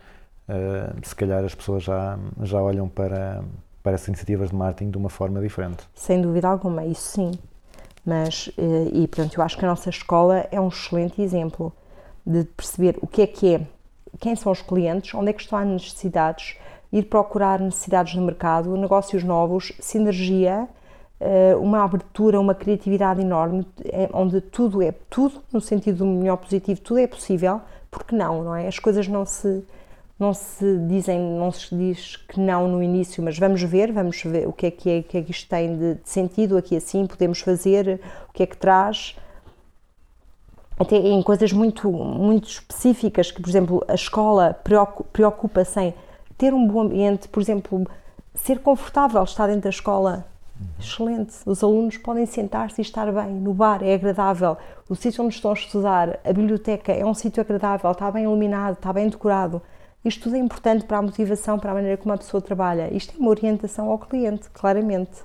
[0.48, 3.42] ah, se calhar as pessoas já, já olham para,
[3.88, 5.78] para essas iniciativas de marketing de uma forma diferente.
[5.94, 7.32] Sem dúvida alguma, isso sim.
[8.04, 11.72] Mas, eh, e portanto, eu acho que a nossa escola é um excelente exemplo
[12.24, 13.60] de perceber o que é que é,
[14.20, 16.56] quem são os clientes, onde é que estão as necessidades,
[16.92, 20.68] ir procurar necessidades no mercado, negócios novos, sinergia,
[21.18, 26.78] eh, uma abertura, uma criatividade enorme, é- onde tudo é tudo, no sentido melhor positivo,
[26.82, 27.58] tudo é possível,
[27.90, 28.68] porque não, não é?
[28.68, 29.64] As coisas não se
[30.18, 34.48] não se dizem, não se diz que não no início, mas vamos ver, vamos ver
[34.48, 37.06] o que é que é, que é que isto tem de, de sentido aqui assim,
[37.06, 39.16] podemos fazer, o que é que traz
[40.78, 45.94] até em coisas muito, muito específicas, que, por exemplo, a escola preocu- preocupa-se em
[46.36, 47.84] ter um bom ambiente, por exemplo,
[48.34, 50.24] ser confortável estar dentro da escola.
[50.78, 51.34] Excelente.
[51.46, 53.32] Os alunos podem sentar-se e estar bem.
[53.34, 54.56] No bar é agradável.
[54.88, 58.74] O sítio onde estão a estudar, a biblioteca é um sítio agradável, está bem iluminado,
[58.74, 59.60] está bem decorado.
[60.08, 62.88] Isto tudo é importante para a motivação, para a maneira como a pessoa trabalha.
[62.94, 65.18] Isto é uma orientação ao cliente, claramente.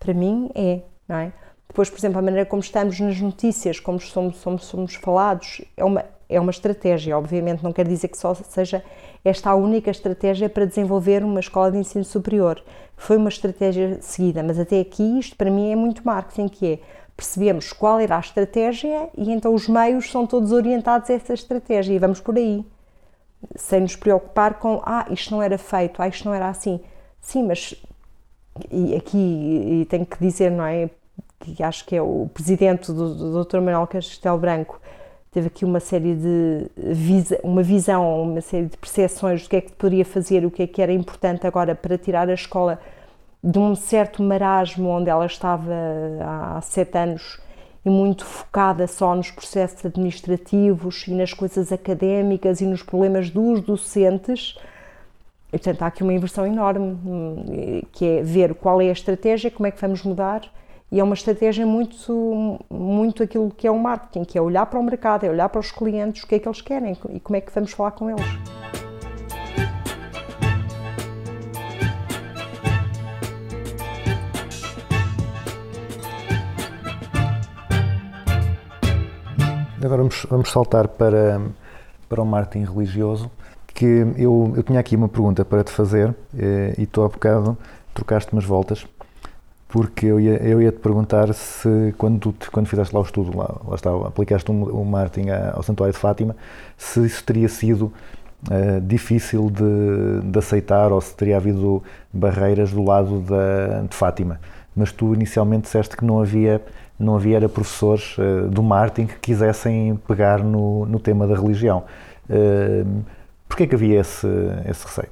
[0.00, 1.32] Para mim é, não é?
[1.68, 5.84] Depois, por exemplo, a maneira como estamos nas notícias, como somos, somos, somos falados, é
[5.84, 7.16] uma, é uma estratégia.
[7.16, 8.82] Obviamente, não quer dizer que só seja
[9.24, 12.60] esta a única estratégia para desenvolver uma escola de ensino superior.
[12.96, 16.78] Foi uma estratégia seguida, mas até aqui isto para mim é muito marketing, que é
[17.16, 21.94] percebemos qual era a estratégia e então os meios são todos orientados a essa estratégia
[21.94, 22.64] e vamos por aí.
[23.56, 26.80] Sem nos preocupar com, ah, isto não era feito, ah, isto não era assim.
[27.20, 27.74] Sim, mas
[28.70, 30.90] e aqui e tenho que dizer, não é?
[31.40, 33.60] Que acho que é o presidente do, do Dr.
[33.60, 34.80] Manuel Castelo Branco
[35.34, 36.70] teve aqui uma série de
[37.42, 40.66] uma visão, uma série de percepções do que é que poderia fazer, o que é
[40.66, 42.78] que era importante agora para tirar a escola
[43.42, 45.74] de um certo marasmo onde ela estava
[46.22, 47.40] há sete anos
[47.84, 53.60] e muito focada só nos processos administrativos e nas coisas académicas e nos problemas dos
[53.60, 54.56] docentes.
[55.48, 59.50] E, portanto, há aqui uma inversão enorme, hum, que é ver qual é a estratégia,
[59.50, 60.42] como é que vamos mudar,
[60.90, 64.78] e é uma estratégia muito, muito aquilo que é o marketing, que é olhar para
[64.78, 67.36] o mercado, é olhar para os clientes, o que é que eles querem e como
[67.36, 68.24] é que vamos falar com eles.
[79.84, 81.40] Agora vamos, vamos saltar para,
[82.08, 83.30] para o marketing religioso,
[83.74, 83.84] que
[84.16, 87.58] eu, eu tinha aqui uma pergunta para te fazer eh, e tu bocado
[87.92, 88.86] trocaste umas voltas,
[89.68, 93.36] porque eu ia, eu ia te perguntar se quando, tu, quando fizeste lá o estudo,
[93.36, 94.84] lá, lá está, aplicaste o um,
[95.30, 96.34] a- ao Santuário de Fátima,
[96.78, 97.92] se isso teria sido
[98.50, 104.40] eh, difícil de, de aceitar ou se teria havido barreiras do lado da, de Fátima.
[104.76, 106.62] Mas tu inicialmente disseste que não havia,
[106.98, 111.84] não havia era professores eh, do marketing que quisessem pegar no, no tema da religião.
[112.30, 113.04] Uh,
[113.54, 114.26] Porquê que havia esse,
[114.68, 115.08] esse receio?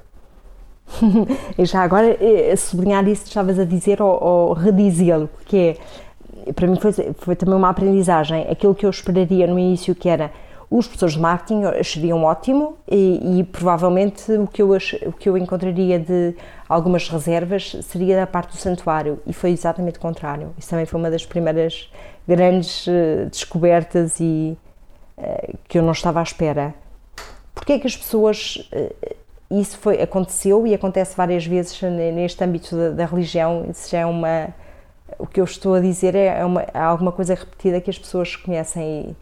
[1.65, 5.77] Já agora, eh, sublinhar isso que estavas a dizer ou, ou redizê-lo, que
[6.47, 10.09] é, para mim foi, foi também uma aprendizagem, aquilo que eu esperaria no início que
[10.09, 10.29] era
[10.75, 15.29] os professores de marketing achariam ótimo e, e provavelmente o que, eu ach, o que
[15.29, 16.35] eu encontraria de
[16.67, 20.51] algumas reservas seria da parte do santuário e foi exatamente o contrário.
[20.57, 21.91] Isso também foi uma das primeiras
[22.27, 24.57] grandes eh, descobertas e
[25.15, 26.73] eh, que eu não estava à espera.
[27.53, 29.15] Porquê é que as pessoas eh,
[29.51, 31.79] isso foi, aconteceu e acontece várias vezes
[32.15, 33.67] neste âmbito da, da religião.
[33.69, 34.49] Isso já é uma.
[35.19, 37.99] O que eu estou a dizer é, é uma, há alguma coisa repetida que as
[37.99, 39.15] pessoas conhecem,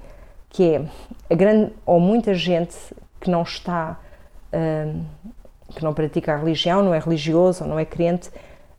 [0.52, 0.86] que é
[1.30, 2.76] a grande ou muita gente
[3.20, 4.00] que não está.
[4.54, 5.04] hum,
[5.74, 8.30] que não pratica a religião, não é religioso ou não é crente,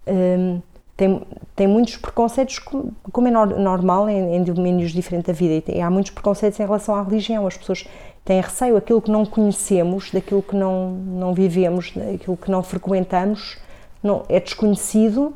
[0.06, 0.60] hum,
[0.94, 5.60] tem, tem muitos preconceitos, como, é nor- normal em, em domínios diferentes da vida, e
[5.62, 7.46] tem- há muitos preconceitos em relação à religião.
[7.46, 7.86] As pessoas
[8.26, 13.56] têm receio, aquilo que não conhecemos, daquilo que não, não vivemos, daquilo que não frequentamos,
[14.02, 15.32] não, é desconhecido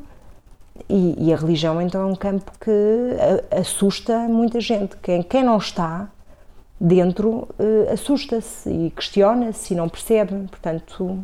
[0.89, 2.71] E, e a religião então é um campo que
[3.59, 4.95] assusta muita gente.
[4.97, 6.07] Quem, quem não está
[6.79, 10.47] dentro eh, assusta-se e questiona-se e não percebe.
[10.49, 11.23] Portanto,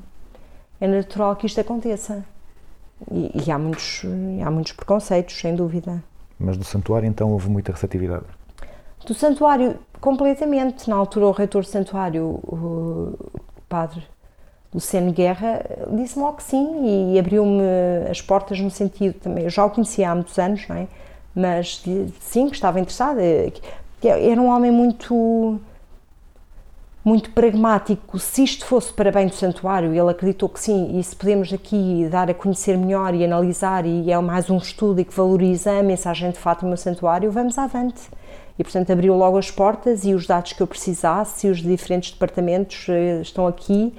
[0.80, 2.24] é natural que isto aconteça.
[3.12, 4.04] E, e há, muitos,
[4.46, 6.04] há muitos preconceitos, sem dúvida.
[6.40, 8.26] Mas no santuário então houve muita receptividade.
[9.06, 10.90] Do santuário, completamente.
[10.90, 13.18] Na altura, o reitor do santuário, o
[13.68, 14.04] padre
[14.74, 17.62] Luciano Guerra, disse-me logo que sim e abriu-me
[18.10, 19.44] as portas no sentido também.
[19.44, 20.88] Eu já o conhecia há muitos anos, não é?
[21.36, 21.84] Mas
[22.22, 23.22] sim, que estava interessada.
[24.04, 25.62] Que Era um homem muito.
[27.06, 28.20] Muito pragmático.
[28.20, 32.08] Se isto fosse para bem do santuário, ele acreditou que sim, e se podemos aqui
[32.12, 35.84] dar a conhecer melhor e analisar, e é mais um estudo e que valoriza a
[35.84, 38.10] mensagem de Fátima no santuário, vamos avante.
[38.60, 42.12] E, portanto, abriu logo as portas e os dados que eu precisasse e os diferentes
[42.12, 43.94] departamentos eh, estão aqui,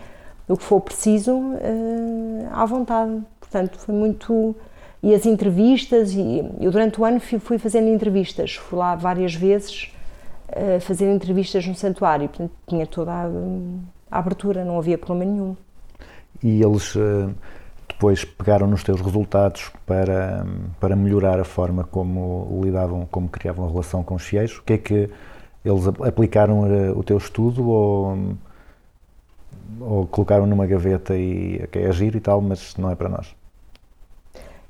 [0.46, 3.22] o que for preciso, eh, à vontade.
[3.40, 4.54] Portanto, foi muito.
[5.02, 9.93] E as entrevistas, e eu durante o ano fui fazendo entrevistas, fui lá várias vezes
[10.80, 13.26] fazer entrevistas no santuário, portanto, tinha toda a,
[14.10, 15.56] a abertura, não havia problema nenhum.
[16.42, 17.28] E eles eh,
[17.88, 20.46] depois pegaram nos teus resultados para,
[20.80, 24.58] para melhorar a forma como lidavam, como criavam a relação com os fiéis.
[24.58, 25.10] O que é que
[25.64, 28.34] eles ap- aplicaram eh, o teu estudo ou,
[29.80, 33.34] ou colocaram numa gaveta e ok, é giro e tal, mas não é para nós?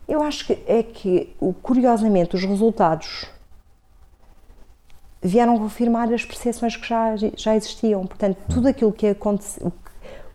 [0.07, 3.27] Eu acho que é que, curiosamente, os resultados
[5.25, 8.07] vieram confirmar as percepções que já, já existiam.
[8.07, 9.69] Portanto, tudo aquilo que aconteceu,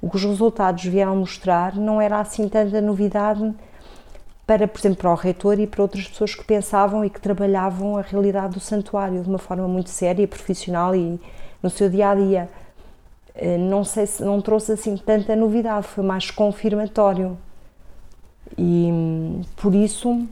[0.01, 3.53] o que- os resultados vieram mostrar não era assim tanta novidade
[4.47, 7.97] para, por exemplo, para o reitor e para outras pessoas que pensavam e que trabalhavam
[7.97, 11.19] a realidade do santuário de uma forma muito séria, profissional e
[11.61, 12.49] no seu dia a dia.
[13.35, 17.37] Eh, Não sei se não trouxe assim tanta novidade, foi mais confirmatório.
[18.57, 18.89] E
[19.57, 20.27] por isso,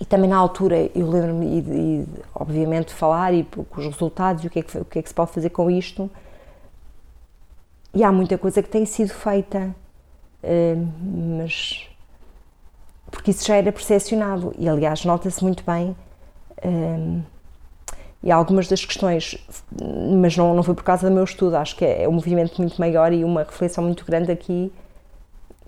[0.00, 4.46] e também na altura eu lembro-me, e, obviamente, de falar e com os resultados e
[4.46, 6.10] o que, é que, o que é que se pode fazer com isto.
[7.94, 9.74] E há muita coisa que tem sido feita,
[10.42, 10.76] eh,
[11.38, 11.88] mas.
[13.10, 15.94] porque isso já era percepcionado e, aliás, nota-se muito bem.
[16.62, 17.20] eh,
[18.22, 19.36] e algumas das questões,
[20.20, 22.78] mas não, não foi por causa do meu estudo, acho que é, um movimento muito
[22.78, 24.70] maior e uma reflexão muito grande aqui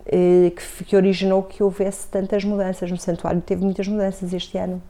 [0.05, 3.41] que, f- que originou que houvesse tantas mudanças no santuário.
[3.41, 4.81] Teve muitas mudanças este ano.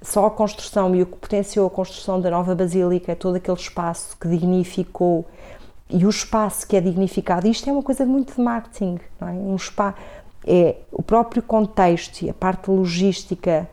[0.00, 4.16] Só a construção e o que potenciou a construção da nova basílica, todo aquele espaço
[4.20, 5.24] que dignificou
[5.88, 9.32] e o espaço que é dignificado, isto é uma coisa muito de marketing, não é?
[9.32, 9.94] Um spa,
[10.44, 13.68] é o próprio contexto e a parte logística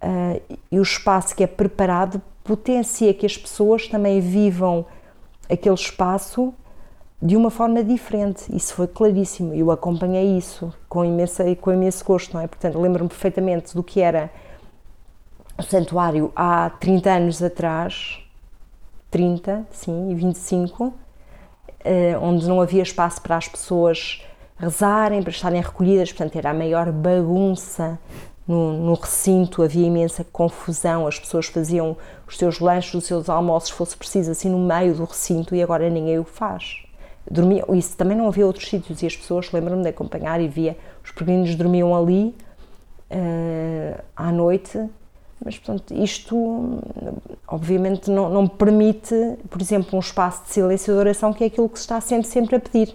[0.00, 4.84] ah, e o espaço que é preparado potencia que as pessoas também vivam
[5.48, 6.52] aquele espaço
[7.20, 8.44] de uma forma diferente.
[8.54, 9.54] Isso foi claríssimo.
[9.54, 12.46] Eu acompanhei isso com, imensa, com imenso gosto, não é?
[12.46, 14.30] Portanto, lembro-me perfeitamente do que era
[15.58, 18.20] o santuário há 30 anos atrás,
[19.10, 20.94] 30, sim, e 25,
[21.84, 24.22] eh, onde não havia espaço para as pessoas
[24.56, 27.98] rezarem, para estarem recolhidas, portanto era a maior bagunça
[28.46, 31.96] no, no recinto, havia imensa confusão, as pessoas faziam
[32.26, 35.62] os seus lanches, os seus almoços, se fosse preciso, assim no meio do recinto e
[35.62, 36.87] agora ninguém o faz.
[37.30, 40.76] Dormia, isso também não havia outros sítios e as pessoas, lembram-me de acompanhar e via,
[41.04, 42.34] os peregrinos dormiam ali
[43.10, 44.78] eh, à noite,
[45.44, 46.80] mas portanto isto
[47.46, 49.14] obviamente não, não permite,
[49.48, 52.00] por exemplo, um espaço de silêncio e de oração que é aquilo que se está
[52.00, 52.94] sempre, sempre a pedir.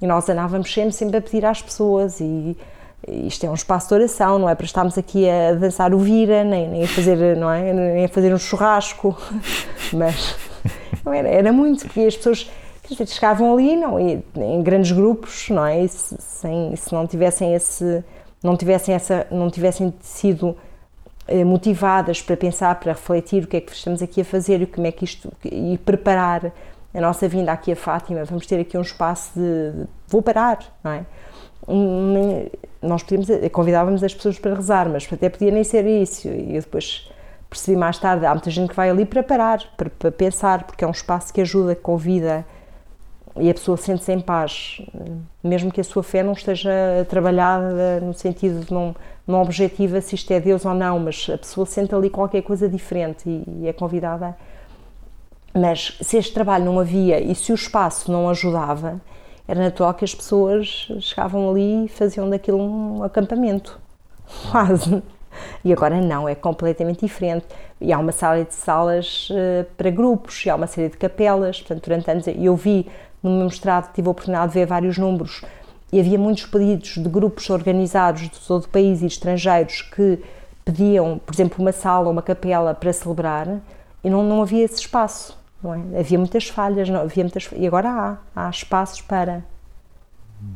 [0.00, 2.56] E nós andávamos sempre, sempre a pedir às pessoas e
[3.06, 6.44] isto é um espaço de oração, não é para estarmos aqui a dançar o vira,
[6.44, 9.16] nem, nem a fazer, não é, nem a fazer um churrasco,
[9.92, 10.36] mas
[11.04, 12.50] não era, era muito, porque as pessoas
[13.06, 17.54] chegavam ali, não, e, em grandes grupos, não é, e se, sem, se não tivessem
[17.54, 18.04] esse,
[18.42, 20.56] não tivessem essa, não tivessem sido
[21.28, 24.66] eh, motivadas para pensar, para refletir o que é que estamos aqui a fazer e
[24.66, 26.52] como é que isto e preparar
[26.92, 30.58] a nossa vinda aqui a Fátima, vamos ter aqui um espaço de, de vou parar,
[30.82, 31.04] não é?
[32.82, 36.26] Nós podíamos, convidávamos as pessoas para rezar, mas até podia nem ser isso.
[36.26, 37.08] E eu depois
[37.48, 40.82] percebi mais tarde, há muita gente que vai ali para parar, para, para pensar, porque
[40.82, 42.44] é um espaço que ajuda, que convida
[43.36, 44.82] e a pessoa sente-se em paz,
[45.42, 46.70] mesmo que a sua fé não esteja
[47.08, 48.94] trabalhada no sentido de não,
[49.26, 52.68] não objetiva se isto é Deus ou não, mas a pessoa sente ali qualquer coisa
[52.68, 54.36] diferente e, e é convidada.
[55.54, 59.00] Mas se este trabalho não havia e se o espaço não ajudava,
[59.46, 63.80] era natural que as pessoas chegavam ali e faziam daquilo um acampamento,
[64.50, 65.02] quase.
[65.64, 67.46] E agora não, é completamente diferente.
[67.80, 71.60] E há uma sala de salas uh, para grupos, e há uma série de capelas.
[71.60, 72.86] Portanto, durante anos eu vi
[73.22, 75.42] no meu mestrado, tive a oportunidade de ver vários números
[75.92, 80.22] e havia muitos pedidos de grupos organizados de todo o país e estrangeiros que
[80.64, 83.60] pediam, por exemplo, uma sala ou uma capela para celebrar
[84.02, 85.38] e não, não havia esse espaço.
[85.64, 86.00] É?
[86.00, 89.44] Havia muitas falhas, não, havia muitas, e agora há, há espaços para.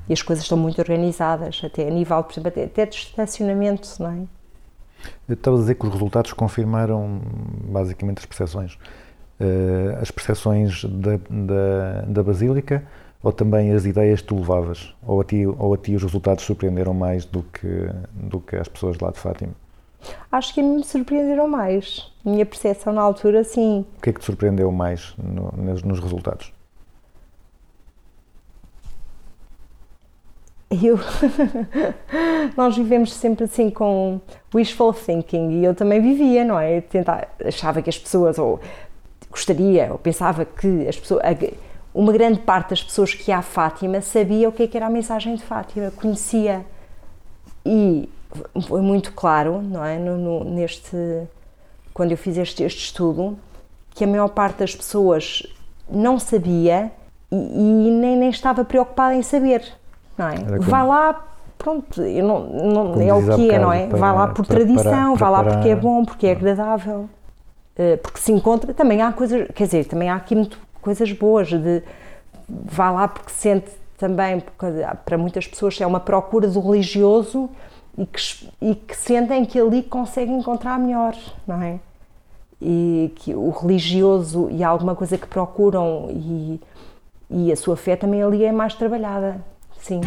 [0.09, 3.87] E as coisas estão muito organizadas, até a nível, por exemplo, até, até de estacionamento,
[4.01, 4.11] não
[5.29, 5.33] é?
[5.33, 7.21] Estava a dizer que os resultados confirmaram
[7.69, 8.79] basicamente as percepções.
[9.41, 12.85] Eh, as percepções da, da, da Basílica
[13.23, 14.95] ou também as ideias que tu levavas?
[15.05, 18.69] Ou a ti, ou a ti os resultados surpreenderam mais do que, do que as
[18.69, 19.53] pessoas lá de Fátima?
[20.31, 22.13] Acho que me surpreenderam mais.
[22.25, 23.85] Minha percepção na altura, sim.
[23.99, 26.53] O que é que te surpreendeu mais no- nos, nos resultados?
[30.71, 30.99] Eu...
[32.57, 34.21] Nós vivemos sempre assim com
[34.55, 36.81] wishful thinking e eu também vivia, não é?
[36.81, 38.61] Tentar, achava que as pessoas, ou
[39.35, 41.53] gostaria, ou pensava que as pessoas, a-
[41.93, 44.87] uma grande parte das pessoas que ia à Fátima sabia o que, é que era
[44.87, 46.65] a mensagem de Fátima, conhecia.
[47.67, 48.09] E
[48.69, 49.99] foi muito claro, não é?
[49.99, 50.97] No, no- neste,
[51.93, 53.37] quando eu fiz este, este estudo,
[53.91, 55.43] que a maior parte das pessoas
[55.89, 56.91] não sabia
[57.31, 59.65] e, e nem, nem estava preocupada em saber,
[60.19, 60.35] não é?
[60.39, 61.25] Como- Vai lá,
[61.57, 63.87] pronto, não, não, é o que é, não é?
[63.87, 67.09] para- vai lá por tradição, para- vai lá porque é bom, porque é agradável,
[68.03, 68.73] porque se encontra.
[68.73, 71.83] Também há coisas, quer dizer, também há aqui muito, coisas boas de
[72.49, 74.67] vai lá porque sente também, porque
[75.05, 77.49] para muitas pessoas é uma procura do religioso
[77.97, 81.17] e que, e que sentem que ali conseguem encontrar melhor,
[81.47, 81.79] não é?
[82.61, 86.61] E que o religioso e alguma coisa que procuram e,
[87.31, 89.41] e a sua fé também ali é mais trabalhada,
[89.81, 90.01] sim.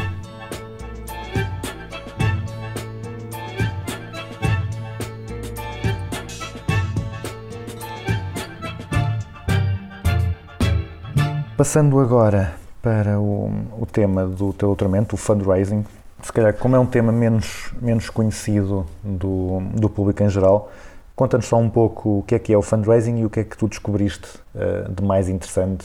[11.57, 12.53] Passando agora
[12.83, 13.49] para o,
[13.79, 15.83] o tema do teu doutoramento, o fundraising,
[16.21, 20.71] se calhar como é um tema menos, menos conhecido do, do público em geral,
[21.15, 23.43] conta-nos só um pouco o que é que é o fundraising e o que é
[23.43, 25.83] que tu descobriste eh, de mais interessante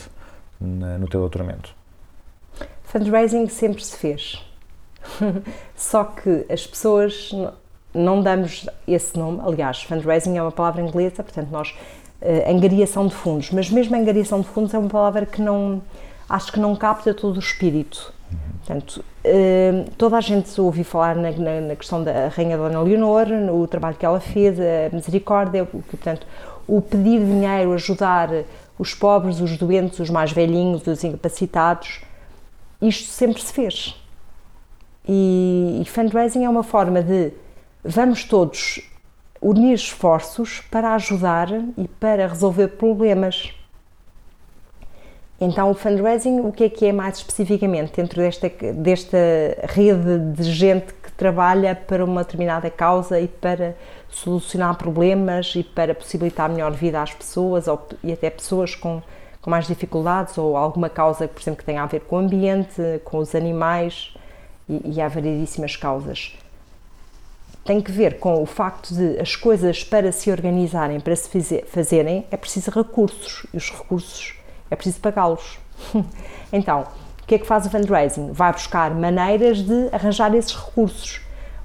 [0.60, 1.74] na- no teu doutoramento.
[2.84, 4.44] Fundraising sempre se fez.
[5.74, 7.30] Só que as pessoas
[7.94, 9.40] não damos esse nome.
[9.42, 11.74] Aliás, fundraising é uma palavra inglesa, portanto, nós.
[12.22, 15.82] Eh, angariação de fundos, mas mesmo angariação de fundos é uma palavra que não.
[16.28, 18.12] acho que não capta todo o espírito.
[18.64, 23.26] Portanto, eh, toda a gente ouviu falar na, na- na questão da Rainha Dona Leonor,
[23.28, 26.26] no trabalho que ela fez, a misericórdia, portanto,
[26.66, 28.30] o pedir dinheiro, ajudar
[28.78, 32.00] os pobres, os doentes, os mais velhinhos, os incapacitados,
[32.80, 33.94] isto sempre se fez.
[35.08, 37.32] E, e fundraising é uma forma de
[37.84, 38.80] vamos todos
[39.43, 43.53] unir esforços para ajudar e para resolver problemas.
[45.40, 49.18] Então, o fundraising, o que é que é mais especificamente dentro desta, desta
[49.64, 53.76] rede de gente que trabalha para uma determinada causa e para
[54.09, 59.03] solucionar problemas e para possibilitar melhor vida às pessoas ou, e até pessoas com,
[59.40, 62.80] com mais dificuldades ou alguma causa, por exemplo, que tenha a ver com o ambiente,
[63.03, 64.14] com os animais
[64.68, 66.36] e, e há variedíssimas causas
[67.64, 71.64] tem que ver com o facto de as coisas para se organizarem, para se faze-
[71.66, 74.34] fazerem, é preciso recursos e os recursos
[74.70, 75.58] é preciso pagá-los.
[76.52, 76.86] então,
[77.22, 78.32] o que é que faz o fundraising?
[78.32, 81.20] Vai buscar maneiras de arranjar esses recursos,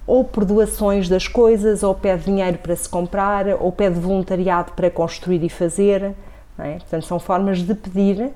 [0.05, 4.89] ou por doações das coisas, ou pede dinheiro para se comprar, ou pede voluntariado para
[4.89, 6.13] construir e fazer.
[6.59, 6.73] é?
[6.73, 8.31] Portanto, são formas de pedir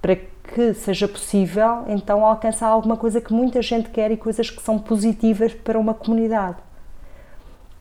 [0.00, 4.62] para que seja possível então alcançar alguma coisa que muita gente quer e coisas que
[4.62, 6.56] são positivas para uma comunidade.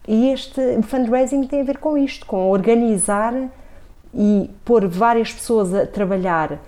[0.07, 3.33] E este fundraising tem a ver com isto, com organizar
[4.13, 6.59] e pôr várias pessoas a trabalhar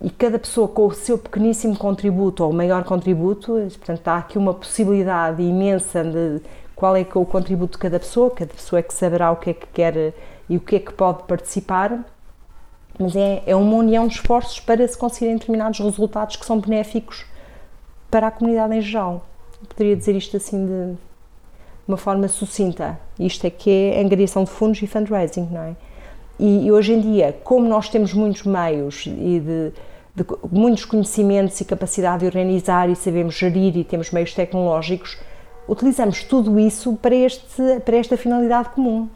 [0.00, 4.54] e cada pessoa com o seu pequeníssimo contributo ou maior contributo, portanto há aqui uma
[4.54, 6.40] possibilidade imensa de
[6.74, 9.36] qual é que é o contributo de cada pessoa, cada pessoa é que saberá o
[9.36, 10.14] que é que quer
[10.48, 12.04] e o que é que pode participar,
[12.98, 17.26] mas é, é uma união de esforços para se conseguirem determinados resultados que são benéficos
[18.08, 19.26] para a comunidade em geral.
[19.60, 21.07] Eu poderia dizer isto assim de
[21.88, 23.00] uma forma sucinta.
[23.18, 25.76] Isto é que é angariação de fundos e fundraising, não é?
[26.38, 29.72] E, e hoje em dia, como nós temos muitos meios e de,
[30.14, 35.18] de muitos conhecimentos e capacidade de organizar e sabemos gerir e temos meios tecnológicos,
[35.66, 39.08] utilizamos tudo isso para, este, para esta finalidade comum.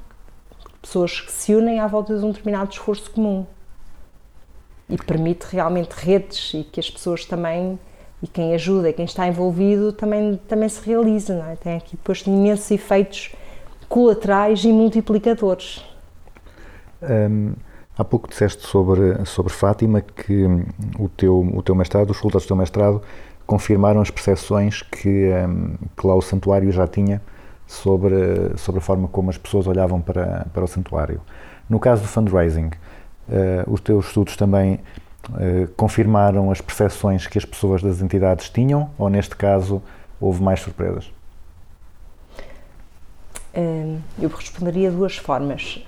[0.80, 3.46] Pessoas que se unem à volta de um determinado esforço comum.
[4.88, 7.78] E permite realmente redes e que as pessoas também,
[8.22, 11.56] e quem ajuda, e quem está envolvido, também, também se realiza, é?
[11.56, 13.32] Tem aqui depois imensos efeitos
[13.88, 15.84] colaterais e multiplicadores.
[17.02, 17.54] Hum,
[17.98, 20.64] há pouco disseste sobre, sobre Fátima que hum,
[20.98, 23.02] o teu, o teu mestrado, os resultados do teu mestrado,
[23.44, 27.20] confirmaram as percepções que, hum, que lá o santuário já tinha
[27.66, 31.20] sobre, sobre a forma como as pessoas olhavam para, para o santuário.
[31.68, 32.70] No caso do fundraising,
[33.30, 34.80] eh, os teus estudos também
[35.38, 39.82] eh, confirmaram as percepções que as pessoas das entidades tinham ou, neste caso,
[40.20, 41.10] houve mais surpresas?
[43.54, 45.80] Hum, Eu responderia de duas formas.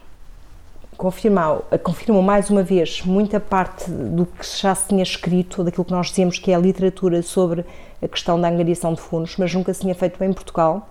[0.96, 5.90] Confirmar, confirmam mais uma vez muita parte do que já se tinha escrito, daquilo que
[5.90, 7.64] nós dizemos que é a literatura sobre
[8.00, 10.88] a questão da angariação de fundos, mas nunca se tinha feito em Portugal.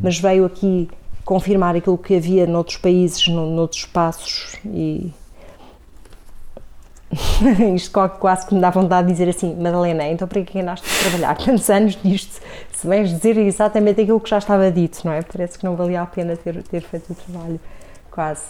[0.00, 0.88] Mas veio aqui
[1.24, 5.12] confirmar aquilo que havia noutros países, no- noutros espaços e.
[7.74, 11.08] Isto quase que me dá vontade de dizer assim, Madalena, então para que andaste a
[11.10, 12.40] trabalhar tantos anos nisto,
[12.72, 15.22] se vais dizer exatamente aquilo que já estava dito, não é?
[15.22, 17.60] Parece que não valia a pena ter, ter feito o trabalho,
[18.10, 18.44] quase.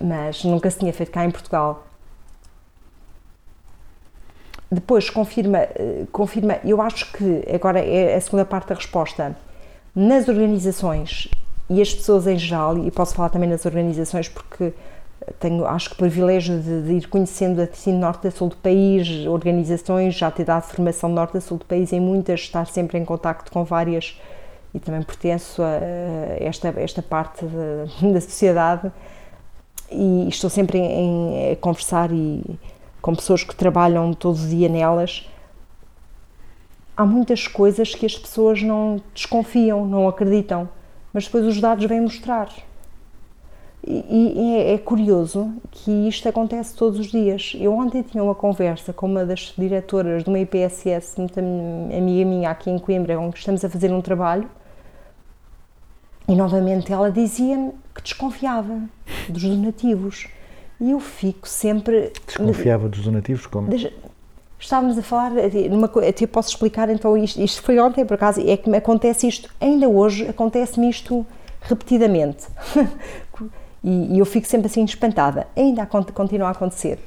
[0.00, 1.86] Mas nunca se tinha feito cá em Portugal.
[4.70, 9.36] Depois confirma, eh, confirma, eu acho que agora é a segunda parte da resposta.
[9.94, 11.28] Nas organizações
[11.68, 14.72] e as pessoas em geral, e posso falar também nas organizações porque
[15.38, 19.26] tenho, acho que, privilégio de, de ir conhecendo assim de norte a sul do país,
[19.26, 22.98] organizações, já ter dado formação de norte a sul do país em muitas, estar sempre
[22.98, 24.18] em contacto com várias
[24.74, 28.90] e também pertenço a, a esta, esta parte da- da sociedade
[29.90, 32.42] e estou sempre em, em- a conversar e,
[33.02, 35.28] com pessoas que trabalham todo o dia nelas.
[36.96, 40.68] Há muitas coisas que as pessoas não desconfiam, não acreditam,
[41.12, 42.48] mas depois os dados vêm mostrar.
[43.86, 47.56] E, e é, é curioso que isto acontece todos os dias.
[47.58, 52.24] Eu ontem tinha uma conversa com uma das diretoras de uma IPSS, muito am- amiga
[52.28, 54.48] minha aqui em Coimbra, onde estamos a fazer um trabalho,
[56.28, 58.82] e novamente ela dizia-me que desconfiava
[59.28, 60.28] dos donativos.
[60.80, 62.12] E eu fico sempre.
[62.26, 63.46] Desconfiava dos donativos?
[63.46, 63.68] Como?
[64.58, 65.32] Estávamos a falar,
[65.70, 69.26] numa, até posso explicar então isto, isto foi ontem por acaso, é que me acontece
[69.26, 71.24] isto, ainda hoje acontece-me isto
[71.62, 72.46] repetidamente
[73.82, 76.98] e, e eu fico sempre assim espantada, ainda continua a acontecer.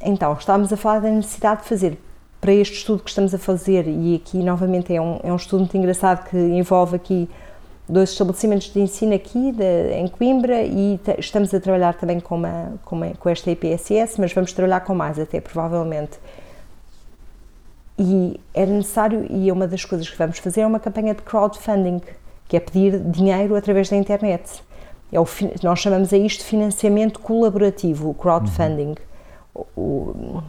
[0.00, 1.98] Então, estávamos a falar da necessidade de fazer
[2.40, 5.60] para este estudo que estamos a fazer e aqui novamente é um, é um estudo
[5.60, 7.30] muito engraçado que envolve aqui
[7.88, 12.72] dois estabelecimentos de ensino aqui de- em Coimbra e estamos a trabalhar também com, uma,
[12.84, 16.18] com, uma- com esta IPSS, mas vamos trabalhar com mais até provavelmente.
[17.98, 21.22] E era necessário, e é uma das coisas que vamos fazer, é uma campanha de
[21.22, 22.00] crowdfunding,
[22.48, 24.42] que é pedir dinheiro através da internet.
[25.12, 25.26] É o,
[25.62, 28.94] nós chamamos a isto financiamento colaborativo, o crowdfunding.
[29.54, 30.42] O- o-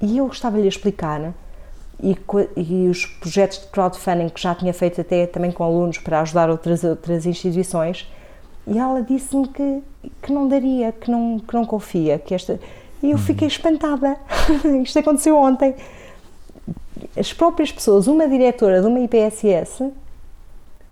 [0.00, 1.32] e eu gostava-lhe de explicar,
[2.02, 2.16] e,
[2.56, 6.50] e os projetos de crowdfunding que já tinha feito até também com alunos para ajudar
[6.50, 8.10] outras, outras instituições,
[8.66, 9.82] e ela disse-me que,
[10.22, 12.58] que não daria, que não, que não confia, que esta...
[13.02, 14.16] E eu fiquei espantada.
[14.84, 15.74] Isto aconteceu ontem.
[17.16, 19.90] As próprias pessoas, uma diretora de uma IPSS,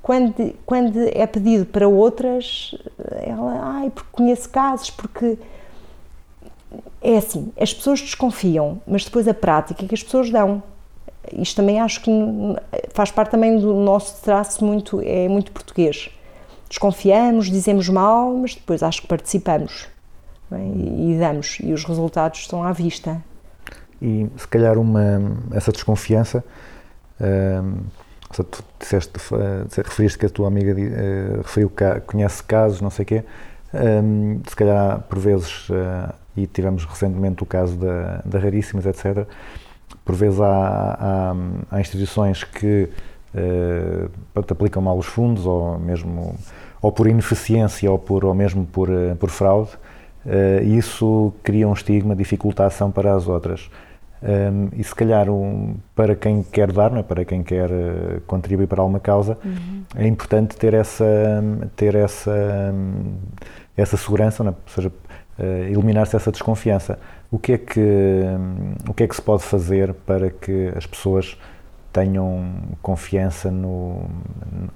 [0.03, 2.75] quando, quando é pedido para outras,
[3.21, 5.39] ela, ai, porque conheço casos, porque
[7.01, 10.63] é assim, as pessoas desconfiam, mas depois a prática que as pessoas dão.
[11.33, 12.11] Isto também acho que
[12.95, 16.11] faz parte também do nosso traço muito, é muito português.
[16.69, 19.89] Desconfiamos, dizemos mal, mas depois acho que participamos
[20.53, 20.57] é?
[20.57, 23.23] e, e damos, e os resultados estão à vista.
[24.01, 26.45] E se calhar uma, essa desconfiança,
[27.21, 27.81] hum,
[28.35, 32.91] seja, tu disseste, eh, referiste que a tua amiga eh, referiu que conhece casos, não
[32.91, 33.25] sei o quê,
[33.75, 39.27] hum, se calhar por vezes, eh, e tivemos recentemente o caso da, da Raríssimas, etc.,
[40.05, 41.35] por vezes há, há,
[41.71, 42.89] há instituições que
[44.33, 46.35] pronto, aplicam mal os fundos, ou mesmo
[46.81, 49.71] ou por ineficiência, ou, por, ou mesmo por, por fraude,
[50.63, 53.71] e isso cria um estigma, dificulta a ação para as outras.
[54.21, 57.03] Um, e se calhar um, para quem quer dar, não é?
[57.03, 59.39] para quem quer eh, contribuir para alguma causa,
[59.95, 61.05] é importante ter essa,
[61.77, 62.33] ter essa,
[62.75, 63.15] hum,
[63.77, 64.55] essa segurança, não é?
[64.55, 64.93] ou seja,
[65.39, 66.99] eh, eliminar-se essa desconfiança.
[67.31, 68.25] O que, é que,
[68.89, 71.39] o que é que se pode fazer para que as pessoas
[71.93, 74.03] tenham confiança no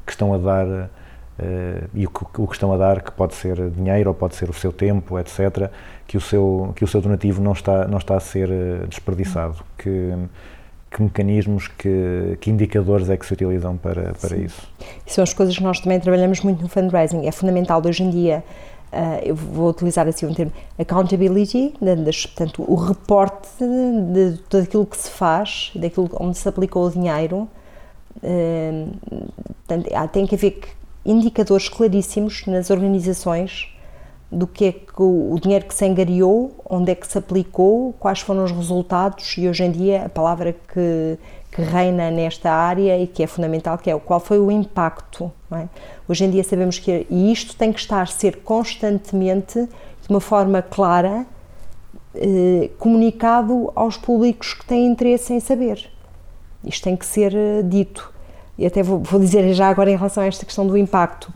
[0.07, 0.91] que estão a dar
[1.39, 4.35] eh, e o que, o que estão a dar, que pode ser dinheiro ou pode
[4.37, 5.71] ser o seu tempo, etc.,
[6.07, 9.57] que o seu, que o seu donativo não está, não está a ser eh, desperdiçado.
[9.79, 10.15] Que,
[10.91, 14.61] que mecanismos, que, que indicadores é que se utilizam para, para isso?
[15.07, 17.27] São as coisas que nós também trabalhamos muito no fundraising.
[17.27, 18.45] É fundamental hoje em dia,
[18.93, 24.39] ah, eu vou utilizar assim um termo, accountability, da- das- portanto, o reporte de, de
[24.51, 27.49] tudo aquilo que se faz, daquilo onde se aplicou o dinheiro.
[28.23, 28.87] Ah,
[29.67, 30.61] portanto, tem que haver
[31.05, 33.69] indicadores claríssimos nas organizações
[34.31, 38.21] do que é que o, dinheiro que se angariou, onde é que se aplicou, quais
[38.21, 41.19] foram os resultados e hoje em dia a palavra que,
[41.51, 45.31] que reina nesta área e que é fundamental, que é o qual foi o impacto.
[45.53, 45.69] é?
[46.09, 49.69] Hoje em dia sabemos que e isto tem que estar a ser constantemente,
[50.01, 51.27] de uma forma clara,
[52.15, 55.91] eh, comunicado aos públicos que têm interesse em saber.
[56.65, 58.12] Isto tem que ser eh, dito.
[58.63, 61.33] E até vou, vou dizer já agora em relação a esta questão do impacto.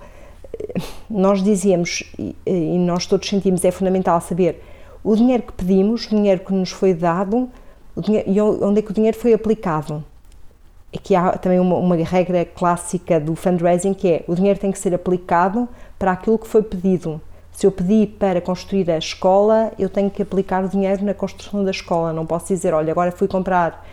[1.11, 4.62] Nós dizíamos, e, nós todos sentimos, é fundamental saber
[5.03, 7.51] o dinheiro que pedimos, o dinheiro que nos foi dado,
[7.97, 10.05] dinheiro, e onde é que o dinheiro foi aplicado.
[10.95, 14.79] Aqui há também uma, uma regra clássica do fundraising que é o dinheiro tem que
[14.79, 15.68] ser aplicado
[15.99, 17.20] para aquilo que foi pedido.
[17.51, 21.64] Se eu pedi para construir a escola, eu tenho que aplicar o dinheiro na construção
[21.64, 22.12] da escola.
[22.12, 23.85] Não posso dizer, olha, agora fui comprar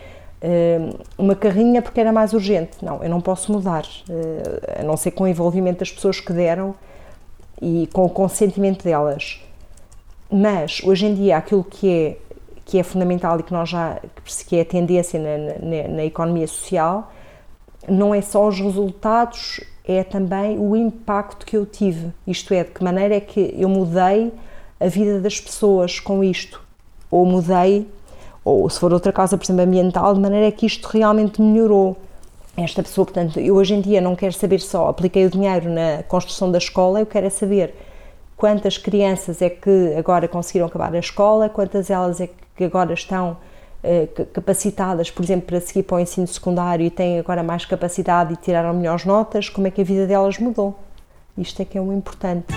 [1.18, 2.84] uma carrinha porque era mais urgente.
[2.84, 6.34] Não, eu não posso mudar, eh, a não ser com o envolvimento das pessoas que
[6.34, 6.76] deram
[7.62, 9.42] e com o consentimento delas.
[10.30, 12.18] Mas hoje em dia aquilo que é
[12.66, 14.00] que é fundamental e que nós já
[14.48, 17.12] que é a tendência na, na, na economia social
[17.90, 22.12] não é só os resultados, é também o impacto que eu tive.
[22.26, 24.32] Isto é, de que maneira é que eu mudei
[24.80, 26.62] a vida das pessoas com isto,
[27.12, 27.88] ou mudei,
[28.44, 31.98] ou se for outra causa, por exemplo, ambiental, de maneira que isto realmente melhorou.
[32.56, 36.04] Esta pessoa, portanto, eu hoje em dia não quero saber só apliquei o dinheiro na
[36.04, 37.74] construção da escola, eu quero é saber
[38.38, 43.38] quantas crianças é que agora conseguiram acabar a escola, quantas elas é que agora estão
[43.84, 48.34] eh, capacitadas, por exemplo, para seguir para o ensino secundário e têm agora mais capacidade
[48.34, 50.78] e tiraram melhores notas, como é que a vida delas mudou.
[51.38, 52.54] Isto é que é o importante.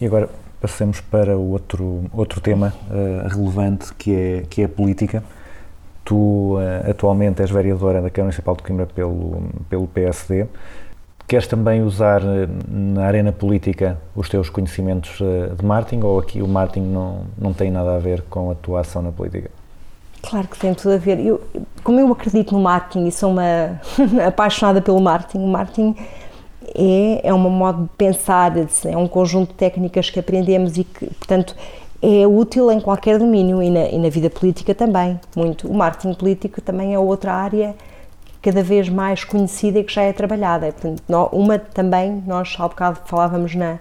[0.00, 0.28] E agora
[0.60, 5.22] passemos para outro, outro tema eh, relevante que é, que é a política.
[6.04, 10.46] Tu eh, atualmente és vereadora da Câmara Municipal de Coimbra pelo, pelo PSD.
[11.26, 16.48] Queres também usar eh, na arena política os teus conhecimentos de marketing ou aqui o
[16.48, 19.50] marketing não, não tem nada a ver com a tua ação na política?
[20.22, 21.20] Claro que tem tudo a ver.
[21.20, 21.40] Eu,
[21.82, 23.80] como eu acredito no marketing e sou uma
[24.26, 25.96] apaixonada pelo marketing, o marketing
[26.74, 28.52] é, é uma modo de pensar,
[28.84, 31.54] é um conjunto de técnicas que aprendemos e que, portanto,
[32.02, 35.68] é útil em qualquer domínio e na, e na vida política também, muito.
[35.68, 37.74] O marketing político também é outra área
[38.42, 40.72] cada vez mais conhecida e que já é trabalhada.
[40.72, 41.02] Portanto,
[41.32, 43.78] uma também, nós há bocado falávamos na,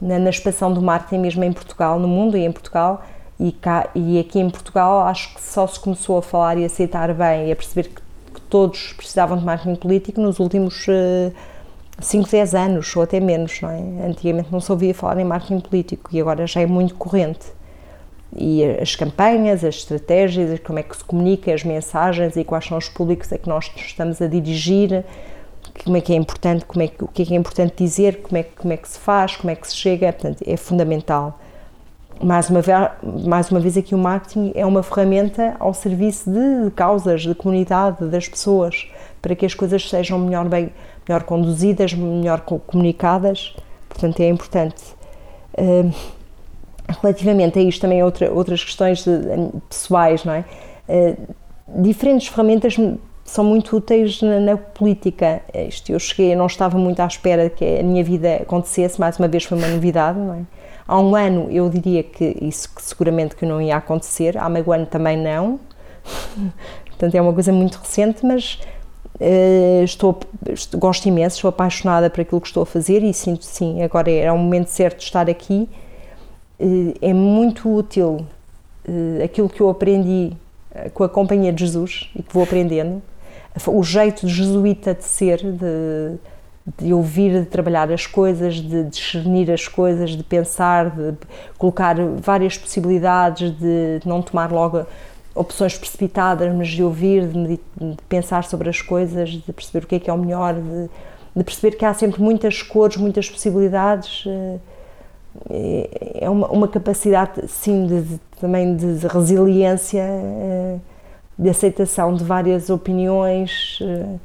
[0.00, 3.02] na, na expansão do marketing mesmo em Portugal, no mundo e em Portugal,
[3.38, 7.12] e, cá, e aqui em Portugal acho que só se começou a falar e aceitar
[7.14, 8.02] bem e a perceber que,
[8.34, 11.30] que todos precisavam de marketing político nos últimos eh,
[12.00, 14.06] 5, 10 anos ou até menos, não é?
[14.06, 17.46] Antigamente não se ouvia falar em marketing político e agora já é muito corrente.
[18.36, 22.78] E as campanhas, as estratégias, como é que se comunica, as mensagens e quais são
[22.78, 25.04] os públicos a que nós estamos a dirigir,
[25.84, 28.22] como é que é importante, como é que, o que é que é importante dizer,
[28.22, 31.38] como é, como é que se faz, como é que se chega, portanto, é fundamental.
[32.22, 32.76] Mais uma, vez,
[33.26, 38.04] mais uma vez aqui o marketing é uma ferramenta ao serviço de causas, de comunidade,
[38.06, 38.88] das pessoas,
[39.22, 40.70] para que as coisas sejam melhor, bem,
[41.08, 43.54] melhor conduzidas, melhor co- comunicadas,
[43.88, 44.82] portanto é importante.
[45.58, 45.90] Hum,
[47.02, 49.20] relativamente a isto também outra, outras questões de-
[49.68, 50.44] pessoais, não é?
[50.88, 51.16] Eh,
[51.68, 52.76] diferentes ferramentas
[53.24, 55.40] são muito úteis na, na política.
[55.54, 59.28] Isto, eu cheguei, não estava muito à espera que a minha vida acontecesse, mais uma
[59.28, 60.40] vez foi uma novidade, não é?
[60.86, 64.72] Há um ano eu diria que isso que seguramente que não ia acontecer, há meio
[64.72, 65.60] ano também não,
[66.86, 68.58] portanto é uma coisa muito recente, mas
[69.84, 70.18] estou,
[70.48, 74.10] estou- gosto imenso, estou apaixonada por aquilo que estou a fazer e sinto sim, agora
[74.10, 75.68] era o momento certo de estar aqui.
[76.58, 78.26] Eh, é muito útil
[78.86, 80.32] eh, aquilo que eu aprendi
[80.74, 83.02] eh, com a Companhia de Jesus e que vou aprendendo,
[83.66, 86.16] o jeito jesuíta de ser, de,
[86.78, 91.14] de ouvir, de trabalhar as coisas, de discernir as coisas, de pensar, de
[91.58, 94.86] colocar várias possibilidades, de não tomar logo
[95.34, 99.94] opções precipitadas, mas de ouvir, de, de pensar sobre as coisas, de perceber o que
[99.96, 100.90] é que é o melhor, de,
[101.36, 104.24] de perceber que há sempre muitas cores, muitas possibilidades.
[105.48, 110.78] eh, é- uma, uma capacidade, sim, de, também de, resiliência, eh,
[111.38, 114.16] de aceitação de várias opiniões, eh,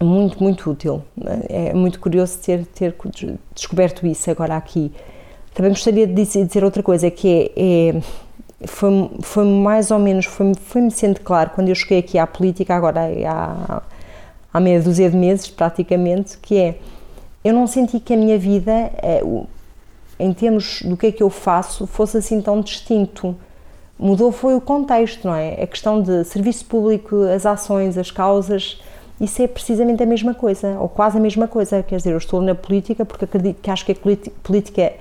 [0.00, 1.02] muito, muito útil.
[1.48, 2.94] É muito curioso ter, ter
[3.52, 4.92] descoberto isso agora aqui.
[5.54, 8.02] Também gostaria de dizer outra coisa, que é, é
[8.66, 12.74] foi, foi mais ou menos, foi- foi-me sendo claro quando eu cheguei aqui à política,
[12.74, 13.82] agora há,
[14.52, 16.78] há meia dúzia de meses praticamente, que é,
[17.44, 18.90] eu não senti que a minha vida,
[19.22, 19.46] o-
[20.18, 23.36] em termos do que é que eu faço, fosse assim tão distinto.
[23.96, 25.62] Mudou foi o contexto, não é?
[25.62, 28.80] A questão de serviço público, as ações, as causas,
[29.20, 31.82] isso é precisamente a mesma coisa, ou quase a mesma coisa.
[31.82, 33.96] Quer dizer, eu estou na política porque acredito que acho que a
[34.42, 34.92] política,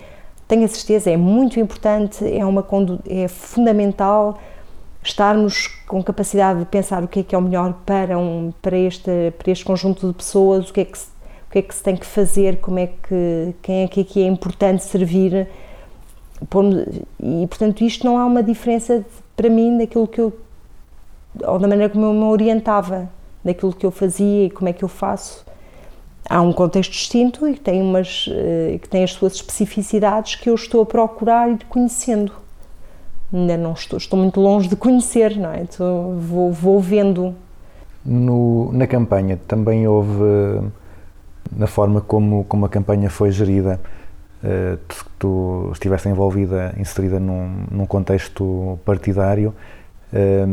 [0.48, 2.66] tenho a certeza, é muito importante, é, uma,
[3.08, 4.40] é fundamental
[5.04, 8.78] estarmos com capacidade de pensar o que é que é o melhor para, um, para,
[8.78, 11.08] este, para este conjunto de pessoas, o que, é que se,
[11.48, 14.24] o que é que se tem que fazer, como é que, quem é que aqui
[14.24, 15.48] é importante servir.
[17.20, 20.34] E, portanto, isto não há uma diferença para mim daquilo que eu
[21.46, 23.10] ou da maneira como eu me orientava,
[23.44, 25.46] daquilo que eu fazia e como é que eu faço.
[26.30, 30.50] Há um contexto distinto e que tem, umas, eh, que tem as suas especificidades que
[30.50, 32.34] eu estou a procurar e conhecendo.
[33.34, 35.64] Ainda não estou, estou muito longe de conhecer, não é?
[35.64, 37.34] Estou- vou, vou vendo.
[38.06, 40.62] No- na campanha também houve,
[41.56, 43.80] na forma como, como a campanha foi gerida,
[44.44, 49.54] eh, tu, tu estiveste envolvida, inserida num, num contexto partidário,
[50.14, 50.46] eh,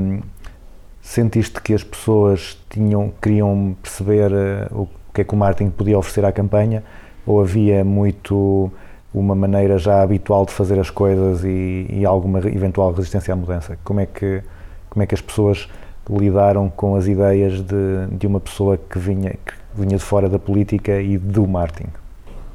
[1.03, 4.31] sentiste que as pessoas tinham, queriam perceber
[4.73, 6.83] o que é que o marketing podia oferecer à campanha
[7.27, 8.71] ou havia muito
[9.15, 13.79] uma maneira já habitual de fazer as coisas e, e alguma eventual resistência à mudança?
[13.85, 14.43] Como é que,
[14.91, 15.69] como é que as pessoas
[16.11, 20.39] lidaram com as ideias de, de uma pessoa que vinha, que vinha de fora da
[20.39, 21.91] política e do marketing?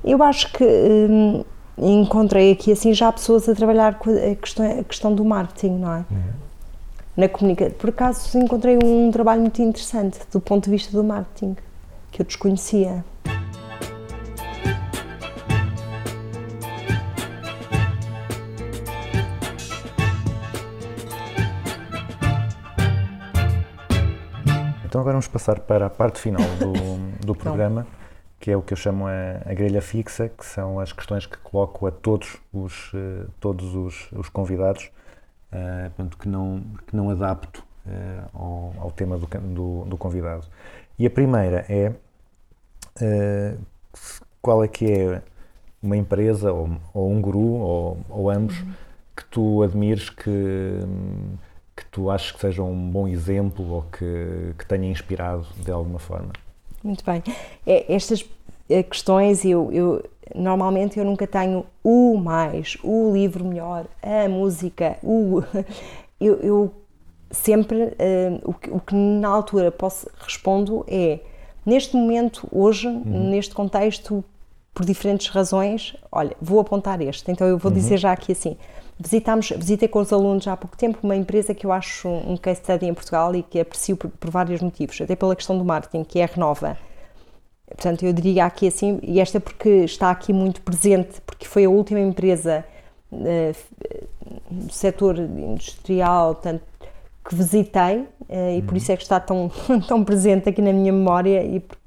[0.03, 1.43] Eu acho que hum,
[1.77, 5.93] encontrei aqui assim já pessoas a trabalhar com a questão, a questão do marketing, não
[5.93, 6.05] é?
[7.15, 7.73] Na comunicação.
[7.77, 11.55] Por acaso encontrei um trabalho muito interessante do ponto de vista do marketing,
[12.11, 13.03] que eu desconhecia.
[24.85, 26.73] Então agora vamos passar para a parte final do,
[27.25, 27.85] do programa,
[28.39, 29.11] que é o que eu chamo a,
[29.45, 34.11] a grelha fixa, que são as questões que coloco a todos os, eh, todos os,
[34.11, 34.89] os convidados,
[35.95, 40.45] portanto, que, não, que não adapto eh, ao, ao tema do, do, do convidado.
[40.99, 41.93] E a primeira é
[43.01, 43.55] eh,
[44.41, 45.21] qual é que é
[45.81, 48.57] uma empresa ou, ou um guru ou, ou ambos
[49.15, 50.79] que tu admires que,
[51.75, 55.99] que tu achas que seja um bom exemplo ou que, que tenha inspirado de alguma
[55.99, 56.33] forma?
[56.83, 57.23] Muito bem.
[57.65, 58.25] É, estas
[58.69, 60.03] eh, questões, eu, eu
[60.35, 65.41] normalmente eu nunca tenho o mais, o livro melhor, a música, o.
[66.21, 66.73] Eu, eu
[67.31, 71.19] sempre eh, o, que, o que na altura posso respondo é
[71.65, 74.23] neste momento, hoje, neste contexto,
[74.73, 77.29] por diferentes razões, olha, vou apontar este.
[77.31, 78.57] Então eu vou dizer já aqui assim.
[78.97, 82.59] Visitámos, visitei com os alunos há pouco tempo uma empresa que eu acho um case
[82.61, 86.03] study em Portugal e que aprecio por, por vários motivos, até pela questão do marketing,
[86.03, 86.77] que é a Renova.
[87.67, 91.69] Portanto, eu diria aqui assim, e esta porque está aqui muito presente, porque foi a
[91.69, 92.65] última empresa
[93.13, 93.67] eh, f-
[94.49, 96.63] do setor industrial tanto,
[97.29, 99.51] que visitei eh, e por isso é que está tão,
[99.87, 101.77] tão presente aqui na minha memória e porque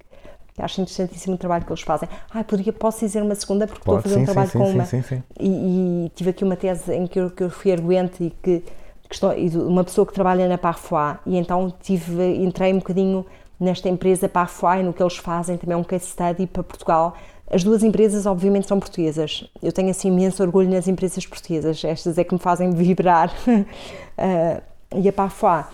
[0.63, 2.09] acho interessantíssimo o trabalho que eles fazem.
[2.33, 4.85] Ah, poderia, posso dizer uma segunda porque estou a fazer um trabalho com uma.
[4.85, 5.23] sim, sim.
[5.41, 8.61] E, e tive aqui uma tese em que eu, que eu fui arguente e que,
[9.09, 13.27] que estou, e uma pessoa que trabalha na Parfois e então tive, entrei um bocadinho
[13.59, 17.17] nesta empresa Parfois e no que eles fazem, também é um case study para Portugal.
[17.51, 19.45] As duas empresas, obviamente, são portuguesas.
[19.63, 21.85] Eu tenho assim imenso orgulho nas empresas portuguesas.
[21.85, 23.33] Estas é que me fazem vibrar.
[24.95, 25.67] E a Parfois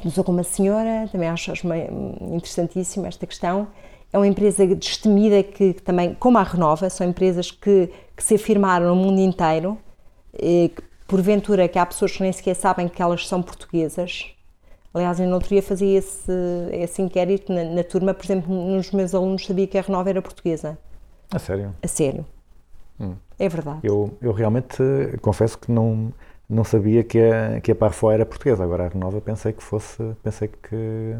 [0.00, 1.66] começou com uma senhora, também acho, acho
[3.06, 3.68] esta questão.
[4.12, 8.34] É uma empresa destemida que, que também, como a Renova, são empresas que, que se
[8.34, 9.78] afirmaram no mundo inteiro,
[10.34, 14.26] e que porventura que há pessoas que nem sequer sabem que elas são portuguesas.
[14.94, 16.32] Aliás, eu no outro dia fazia esse,
[16.72, 20.20] esse inquérito na, na turma, por exemplo, nos meus alunos sabia que a Renova era
[20.20, 20.78] portuguesa.
[21.30, 21.74] A sério?
[21.82, 22.26] A sério.
[23.38, 23.80] É verdade.
[23.82, 26.12] Eu, eu realmente eh, confesso que não,
[26.52, 28.62] não sabia que a, que a Parfois era portuguesa.
[28.62, 31.16] Agora a Renova pensei que fosse, pensei que,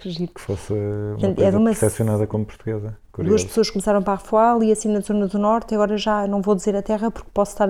[0.00, 2.88] Que que fosse uma Portanto, é coisa uma- percepcionada como portuguesa.
[2.88, 3.46] Duas Curioso.
[3.46, 4.18] pessoas começaram para a
[4.64, 7.52] e assim na zona do Norte, agora já não vou dizer a terra porque posso
[7.52, 7.68] estar,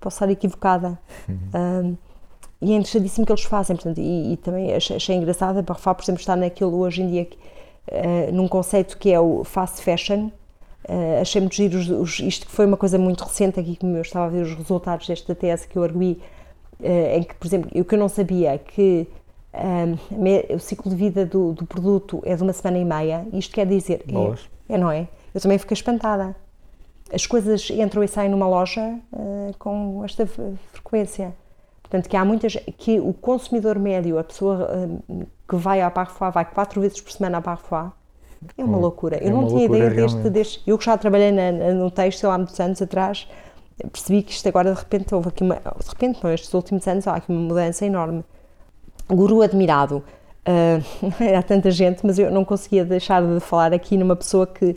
[0.00, 0.98] posso estar equivocada.
[1.28, 1.96] Um,
[2.60, 5.62] e é interessantíssimo o que eles fazem, portanto, e, e também achei, achei engraçado a
[5.62, 7.38] Parfois, por exemplo, estar naquilo hoje em dia, que,
[7.86, 10.30] eh, num conceito que é o fast fashion.
[10.86, 13.96] Eh, achei muito giro, os, os- isto que foi uma coisa muito recente aqui, como
[13.96, 16.20] eu estava a ver os resultados desta tese que eu arguí,
[16.82, 19.06] eh, em que, por exemplo, o que eu não sabia é que
[19.52, 23.26] um, me- o ciclo de vida do, do produto é de uma semana e meia,
[23.32, 24.04] isto quer dizer,
[24.68, 25.08] é, é, não é?
[25.34, 26.34] Eu também fiquei espantada.
[27.12, 28.80] As coisas entram e saem numa loja
[29.12, 30.26] eh, com esta
[30.72, 31.34] frequência.
[31.82, 32.54] Portanto, que há muitas.
[32.76, 34.68] que o consumidor médio, a pessoa
[35.10, 37.90] eh, que vai à Parfois, vai quatro vezes por semana à Parfois,
[38.56, 39.16] é uma Hum, loucura.
[39.16, 40.62] é Eu não uma tinha loucura, ideia deste, deste.
[40.66, 43.28] Eu que já trabalhei na, no texto há muitos anos atrás,
[43.92, 45.56] percebi que isto agora de repente houve aqui uma.
[45.56, 48.24] De repente, não, estes últimos anos há aqui uma mudança enorme.
[49.08, 50.02] Guru admirado.
[50.46, 50.80] ah,
[51.38, 54.76] há tanta gente, mas eu não conseguia deixar de falar aqui numa pessoa que,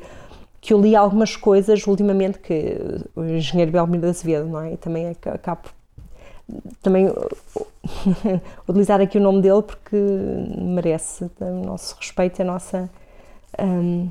[0.61, 2.77] que eu li algumas coisas ultimamente, que
[3.15, 4.73] o engenheiro Belmiro da Azevedo, não é?
[4.73, 5.69] E também aca- acabo
[6.81, 7.07] também
[8.67, 9.95] utilizar aqui o nome dele porque
[10.57, 12.89] merece o nosso respeito, a nossa
[13.61, 14.09] hum,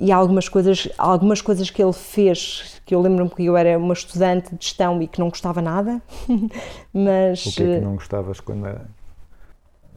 [0.00, 3.94] e algumas coisas, algumas coisas que ele fez que eu lembro-me que eu era uma
[3.94, 6.02] estudante de gestão e que não gostava nada,
[6.94, 8.88] mas O que é eh, que não gostavas quando era?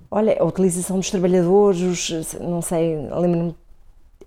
[0.10, 3.56] Olha, a utilização dos trabalhadores, os- não sei, lembro-me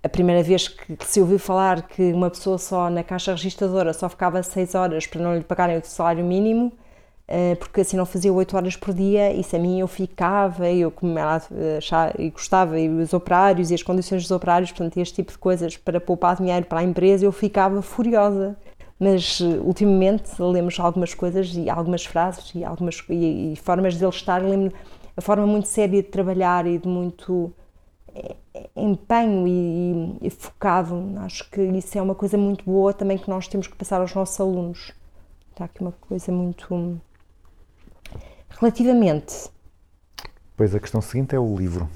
[0.03, 3.93] a primeira vez que, que se ouviu falar que uma pessoa só na caixa registradora
[3.93, 6.84] só ficava seis horas para não lhe pagarem o salário mínimo, eh,
[7.59, 11.17] porque assim não fazia oito horas por dia, isso a mim eu ficava, eu como
[11.17, 15.15] ela eh, achava- e gostava, e os operários e as condições dos operários, portanto, este
[15.15, 18.55] tipo de coisas para poupar dinheiro para a empresa, eu ficava furiosa.
[18.99, 24.09] Mas eh, ultimamente lemos algumas coisas e algumas frases e algumas e, e formas dele
[24.11, 24.73] estar, lembro
[25.17, 27.51] a forma muito séria de trabalhar e de muito
[28.13, 28.35] eh,
[28.75, 30.95] empenho e, e focado.
[31.17, 34.13] Acho que isso é uma coisa muito boa também que nós temos que passar aos
[34.13, 34.93] nossos alunos.
[35.51, 36.99] Está aqui uma coisa muito.
[38.59, 39.49] Relativamente,
[40.57, 41.89] Pois a questão seguinte é o livro.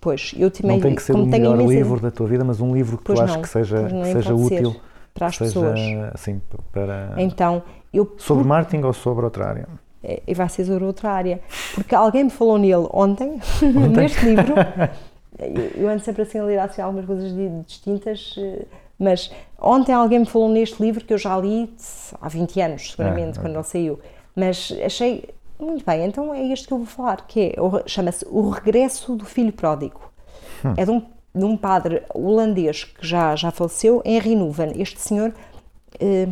[0.00, 0.76] pois, eu também.
[0.76, 3.18] não tem que ser o melhor livro da tua vida, mas um livro que Pois
[3.18, 4.76] tu achas que seja, que seja útil
[5.14, 5.80] para as seja, pessoas.
[6.12, 6.40] assim,
[6.72, 7.14] para...
[7.18, 8.14] Então, eu.
[8.18, 9.68] Sobre marketing ou sobre outra área?
[10.02, 11.40] É, e vai ser sobre outra área.
[11.74, 13.40] Porque alguém me falou nele ontem,
[13.96, 14.54] neste livro.
[15.76, 18.66] Eu, ando sempre assim a ler assim, algumas coisas di- distintas, eh,
[18.96, 21.74] mas ontem alguém me falou neste livro que eu já li
[22.20, 23.98] há 20 anos, seguramente, Ah, quando ele saiu.
[24.36, 25.28] Mas achei
[25.58, 27.54] muito bem, então é este que eu vou falar, que é,
[27.86, 30.00] chama-se O Regresso do Filho Pródigo.
[30.76, 31.02] É de um,
[31.34, 34.72] de um padre holandês que já, já faleceu, Henry Nuven.
[34.80, 35.34] Este senhor
[36.00, 36.28] eh,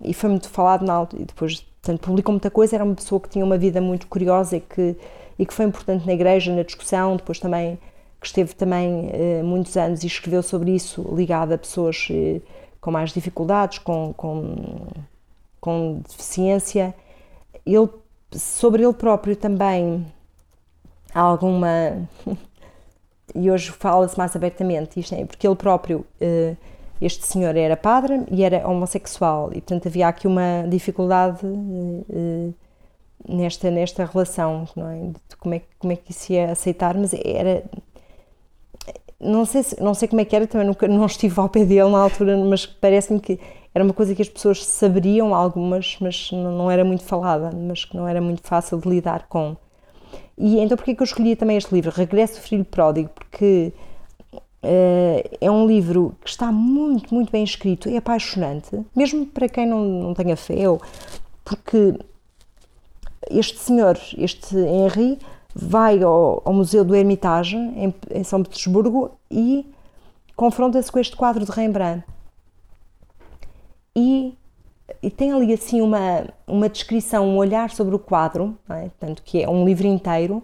[0.00, 3.20] e foi muito falado na altura, e depois portanto, publicou muita coisa, era uma pessoa
[3.20, 4.96] que tinha uma vida muito curiosa e que,
[5.38, 7.78] e que foi importante na igreja, na discussão, depois também
[8.20, 12.40] que esteve também eh, muitos anos e escreveu sobre isso, ligado a pessoas eh,
[12.80, 14.88] com mais dificuldades, com, com,
[15.58, 16.94] com deficiência.
[17.64, 17.88] Ele,
[18.34, 20.06] sobre ele próprio também
[21.14, 21.68] há alguma
[23.34, 26.54] e hoje fala-se mais abertamente isto é porque ele próprio eh,
[27.00, 31.38] este senhor era padre e era homossexual e portanto havia aqui uma dificuldade
[32.10, 32.50] eh,
[33.28, 34.98] nesta nesta relação não é?
[35.28, 37.64] de como é como é que isso ia aceitar mas era
[39.20, 41.64] não sei se- não sei como é que era também nunca não estive ao pé
[41.64, 43.38] dele na altura mas parece-me que
[43.74, 47.96] era uma coisa que as pessoas saberiam algumas mas não, era muito falada mas que
[47.96, 49.56] não era muito fácil de lidar com
[50.36, 53.10] e então porquê que eu escolhi também este livro, Regresso Filho Pródigo?
[53.14, 53.72] Porque
[54.62, 59.66] eh, é um livro que está muito, muito bem escrito, é apaixonante, mesmo para quem
[59.66, 60.80] não, não tenha fé, ou-
[61.44, 61.94] porque
[63.30, 65.18] este senhor, este Henri,
[65.54, 69.66] vai ao, ao Museu do Hermitage, em, em São Petersburgo, e
[70.36, 72.04] confronta-se com este quadro de Rembrandt.
[73.96, 74.36] E
[75.02, 78.82] e tem ali assim uma, uma descrição, um olhar sobre o quadro, é?
[78.88, 80.42] Portanto, que é um livro inteiro,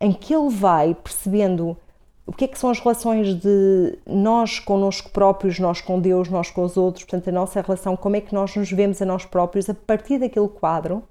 [0.00, 1.76] em que ele vai percebendo
[2.24, 6.50] o que é que são as relações de nós connosco próprios, nós com Deus, nós
[6.50, 9.24] com os outros, portanto, a nossa relação, como é que nós nos vemos a nós
[9.24, 11.02] próprios a partir daquele quadro,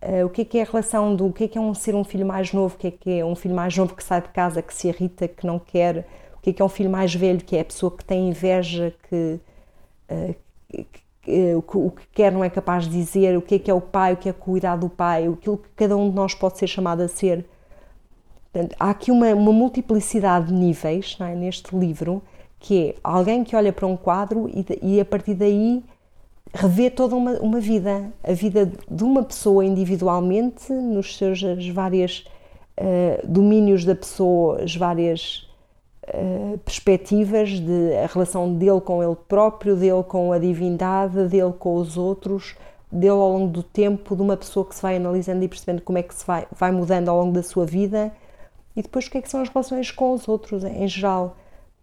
[0.00, 1.74] eh, o que é que é a relação do o que é que é um
[1.74, 4.02] ser um filho mais novo, o que é que é um filho mais novo que
[4.04, 6.06] sai de casa, que se irrita, que não quer,
[6.38, 8.28] o que é que é um filho mais velho, que é a pessoa que tem
[8.30, 9.40] inveja, que,
[10.08, 10.49] eh, que-
[11.56, 13.74] o que- o que quer não é capaz de dizer, o que é que é
[13.74, 16.58] o pai, o que é cuidar do pai, aquilo que cada um de nós pode
[16.58, 17.44] ser chamado a ser.
[18.52, 22.22] Portanto, há aqui uma, uma multiplicidade de níveis é, neste livro,
[22.58, 25.84] que é alguém que olha para um quadro e, e a partir daí
[26.52, 32.24] revê toda uma, uma vida, a vida de uma pessoa individualmente, nos seus as várias
[32.76, 35.48] eh, domínios da pessoa, as várias
[36.12, 41.76] eh, perspectivas de a relação dele com ele próprio, dele com a divindade, dele com
[41.76, 42.54] os outros,
[42.90, 45.98] dele ao longo do tempo, de uma pessoa que se vai analisando e percebendo como
[45.98, 48.12] é que se vai, vai mudando ao longo da sua vida
[48.76, 51.36] e depois o que é que são as relações com os outros em geral.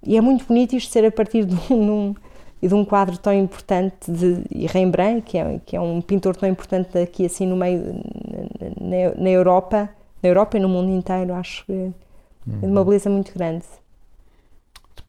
[0.03, 2.13] E é muito bonito isto ser a partir de um,
[2.61, 6.35] e de um quadro tão importante de e Rembrandt, que é, que é um pintor
[6.35, 8.01] tão importante aqui assim no meio
[8.79, 9.89] na, na Europa,
[10.21, 11.91] na Europa e no mundo inteiro, acho que é
[12.47, 13.65] de uma beleza muito grande.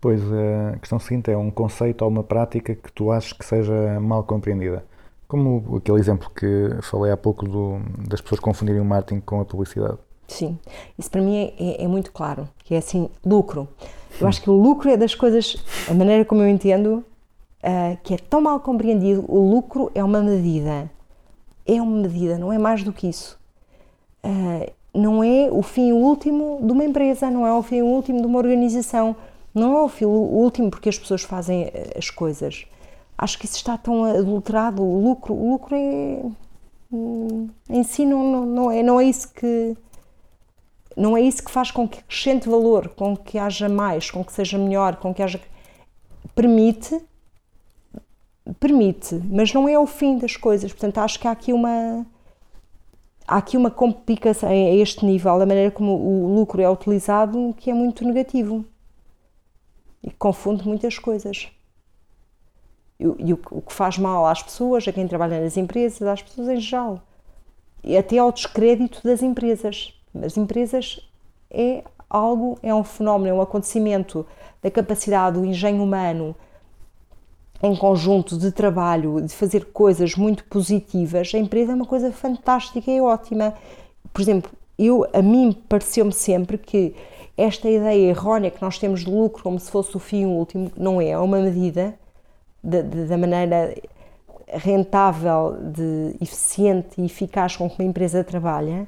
[0.00, 3.98] Depois, a questão seguinte é um conceito ou uma prática que tu achas que seja
[4.00, 4.84] mal compreendida.
[5.26, 9.44] Como aquele exemplo que falei há pouco do- das pessoas confundirem o marketing com a
[9.44, 9.98] publicidade.
[10.28, 10.56] Sim,
[10.96, 13.66] isso para mim é, é- é muito claro, que é assim, lucro.
[14.20, 15.56] Eu acho que o lucro é das coisas,
[15.90, 17.04] a maneira como eu entendo,
[17.62, 20.88] ah, que é tão mal compreendido, o lucro é uma medida.
[21.66, 23.36] É uma medida, não é mais do que isso.
[24.22, 28.26] Ah, não é o fim último de uma empresa, não é o fim último de
[28.26, 29.16] uma organização,
[29.58, 32.66] não é o fim último porque as pessoas fazem eh, as coisas.
[33.16, 34.82] Acho que isso está tão adulterado.
[34.82, 36.22] O lucro, o lucro é
[36.92, 39.76] hum, em si não, não, é não é isso que
[40.96, 44.32] não é isso que faz com que acrescente valor, com que haja mais, com que
[44.32, 45.40] seja melhor, com que haja
[46.34, 47.00] permite
[48.60, 50.72] permite, mas não é o fim das coisas.
[50.72, 52.06] Portanto, acho que há aqui uma
[53.26, 57.70] há aqui uma complicação a este nível, a maneira como o lucro é utilizado, que
[57.70, 58.64] é muito negativo
[60.08, 61.48] e confunde muitas coisas.
[62.98, 66.22] E, e o, o que faz mal às pessoas, a quem trabalha nas empresas, às
[66.22, 67.02] pessoas em geral,
[67.84, 69.94] e até ao descrédito das empresas.
[70.24, 71.06] As empresas
[71.50, 74.26] é algo, é um fenómeno, é um acontecimento
[74.62, 76.34] da capacidade do engenho humano
[77.62, 82.90] em conjunto de trabalho, de fazer coisas muito positivas, a empresa é uma coisa fantástica
[82.90, 83.52] e ótima.
[84.12, 86.94] Por exemplo, eu, a mim pareceu-me sempre que
[87.38, 91.00] esta ideia errónea que nós temos de lucro como se fosse o fim último, não
[91.00, 91.94] é, é uma medida
[92.62, 93.74] da, da maneira
[94.48, 98.86] rentável, de eficiente e eficaz com que uma empresa trabalha.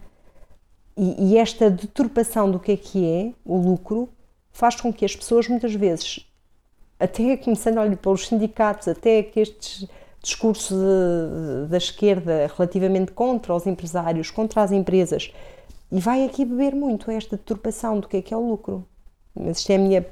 [0.96, 4.08] E, e esta deturpação do que é que é o lucro
[4.50, 6.26] faz com que as pessoas muitas vezes
[7.00, 9.88] até começando olha, pelos sindicatos, até que este
[10.22, 15.32] discurso de, da esquerda relativamente contra os empresários, contra as empresas,
[15.90, 18.86] e vai aqui beber muito esta deturpação do que é que é o lucro.
[19.34, 20.06] Mas isto é a minha,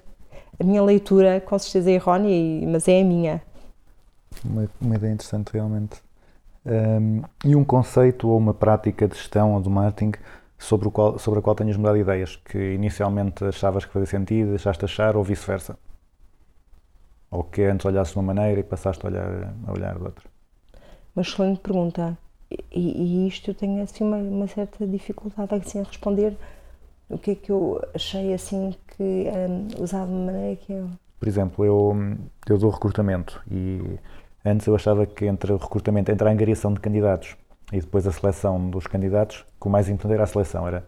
[0.58, 3.42] a minha leitura, com certeza é errónea, mas é a minha.
[4.44, 6.02] Uma, uma ideia interessante, realmente.
[6.66, 10.12] Um, e um conceito ou uma prática de gestão ou de marketing
[10.58, 14.50] sobre, o qual, sobre a qual tenhas mudado ideias, que inicialmente achavas que fazia sentido,
[14.50, 15.78] deixaste de achar ou vice-versa?
[17.30, 20.24] Ou que antes olhasses de uma maneira e passaste a olhar, a olhar de outra?
[21.14, 22.18] Uma excelente pergunta.
[22.50, 26.34] E, e isto eu tenho assim uma, uma, certa dificuldade assim, a responder
[27.08, 30.88] o que é que eu achei assim que um, usava de maneira que eu...
[31.18, 31.96] Por exemplo, eu,
[32.48, 33.98] eu dou recrutamento e
[34.44, 37.36] antes eu achava que entre o recrutamento, entre a angariação de candidatos
[37.72, 40.86] e depois a seleção dos candidatos, que o mais importante era a seleção, era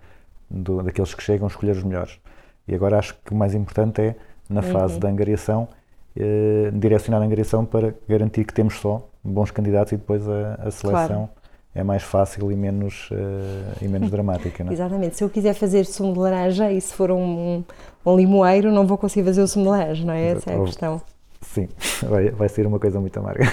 [0.49, 2.19] do, daqueles que chegam escolher os melhores.
[2.67, 4.17] E agora acho que o mais importante é,
[4.49, 5.01] na fase Uhum.
[5.01, 5.69] da angariação,
[6.17, 10.71] eh, direcionar a angariação para garantir que temos só bons candidatos e depois a, a
[10.71, 11.40] seleção Claro.
[11.75, 14.65] É mais fácil e menos, eh, e menos dramática.
[14.65, 14.75] Não é?
[14.75, 15.17] Exatamente.
[15.17, 17.63] Se eu quiser fazer sumo de laranja e se for um,
[18.05, 20.31] um limoeiro, não vou conseguir fazer o sumo de laranja, não é?
[20.31, 21.03] Essa é a questão.
[21.41, 21.69] Sim,
[22.09, 23.45] vai, vai ser uma coisa muito amarga.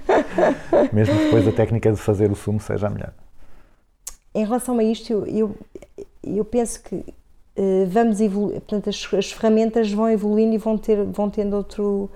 [0.92, 3.12] Mesmo depois a técnica de fazer o sumo seja a melhor.
[4.34, 5.56] Em relação a isto, eu, eu,
[6.24, 7.04] eu penso que
[7.54, 12.10] eh, vamos evoluir, portanto, as, as ferramentas vão evoluindo e vão, ter, vão tendo outro,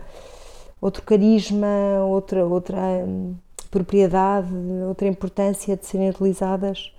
[0.80, 1.66] outro carisma,
[2.06, 3.34] outra, outra hum,
[3.80, 4.48] propriedade,
[4.88, 6.92] outra importância de serem utilizadas.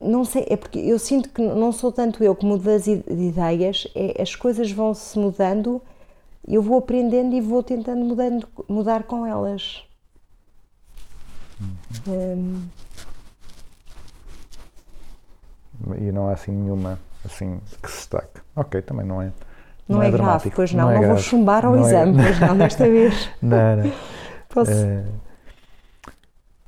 [0.00, 3.86] Não sei, é porque eu sinto que não sou tanto eu que mudo as ideias,
[3.94, 5.80] é, as coisas vão se mudando,
[6.46, 9.82] eu vou aprendendo e vou tentando mudando, mudar com elas.
[12.08, 12.62] Hum,
[15.98, 18.40] E não há assim nenhuma assim que se destaque.
[18.54, 19.32] Ok, também não é.
[19.88, 21.22] Não, é, grave, dramático, pois não, não, é vou grave.
[21.22, 23.28] chumbar ao Não é- exame, pois não, desta vez.
[23.42, 23.92] Não, não.
[24.48, 24.70] Posso.
[24.70, 25.04] Eh,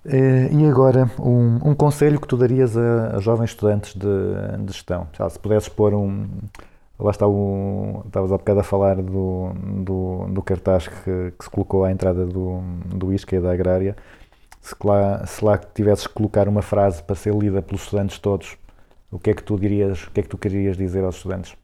[0.07, 5.09] e agora, um, um conselho que tu darias a, a jovens estudantes de, de gestão?
[5.31, 6.29] Se pudesses pôr um.
[6.99, 8.03] Lá está o.
[8.07, 9.53] Estavas há bocado a falar do,
[9.83, 13.97] do, do cartaz que, que se colocou à entrada do, do ISCA e da Agrária.
[14.61, 18.57] Se lá, se lá tivesses que colocar uma frase para ser lida pelos estudantes todos,
[19.11, 21.55] o que é que tu dirias, o que é que tu querias dizer aos estudantes?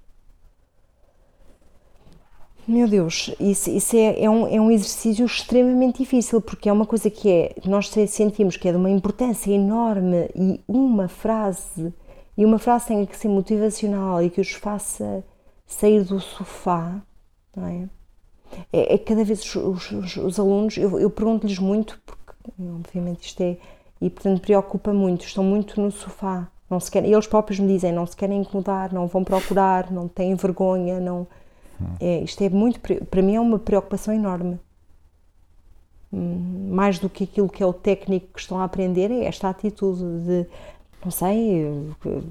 [2.66, 6.86] Meu Deus, isso, isso é, é, um, é um exercício extremamente difícil, porque é uma
[6.86, 11.92] coisa que é, nós se- sentimos que é de uma importância enorme e uma frase,
[12.36, 15.24] e uma frase tem que ser motivacional e que os faça
[15.66, 17.00] sair do sofá,
[17.56, 17.88] não é?
[18.72, 23.40] É, é cada vez os- os- os alunos, eu, eu pergunto-lhes muito, porque obviamente isto
[23.42, 23.56] é,
[24.00, 27.92] e portanto preocupa muito, estão muito no sofá, não se querem, eles próprios me dizem,
[27.92, 31.26] não se querem incomodar, não vão procurar, não têm vergonha, não...
[32.00, 34.58] É, isto é muito, para mim é uma preocupação enorme.
[36.12, 39.48] Hum, Mais do que aquilo que é o técnico que estão a aprender, é esta
[39.48, 40.46] atitude de,
[41.04, 42.22] não sei, eh,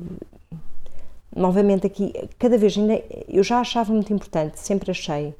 [1.35, 5.33] novamente aqui, cada vez ainda, eu já achava muito importante, sempre achei,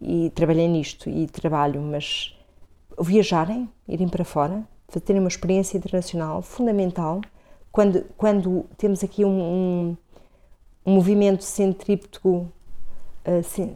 [0.00, 2.36] e trabalhei nisto e trabalho, mas
[3.00, 4.62] viajarem, irem para fora,
[5.04, 7.20] terem uma experiência internacional fundamental,
[7.70, 9.96] quando, quando temos aqui um, um,
[10.86, 12.50] um movimento centrípeto
[13.24, 13.74] assim,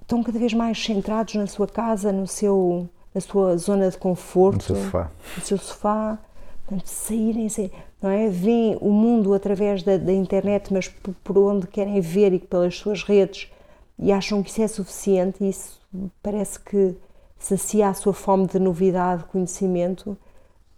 [0.00, 4.72] estão cada vez mais centrados na sua casa, no seu, na sua zona de conforto,
[4.72, 5.10] No seu sofá.
[5.36, 6.18] no seu sofá.
[6.66, 8.28] Portanto, saírem, saírem, não é?
[8.28, 12.76] Vêem o mundo através da, da internet, mas por, por onde querem ver e pelas
[12.78, 13.50] suas redes
[13.98, 15.80] e acham que isso é suficiente e isso
[16.22, 16.96] parece que
[17.38, 20.16] sacia a sua fome de novidade, conhecimento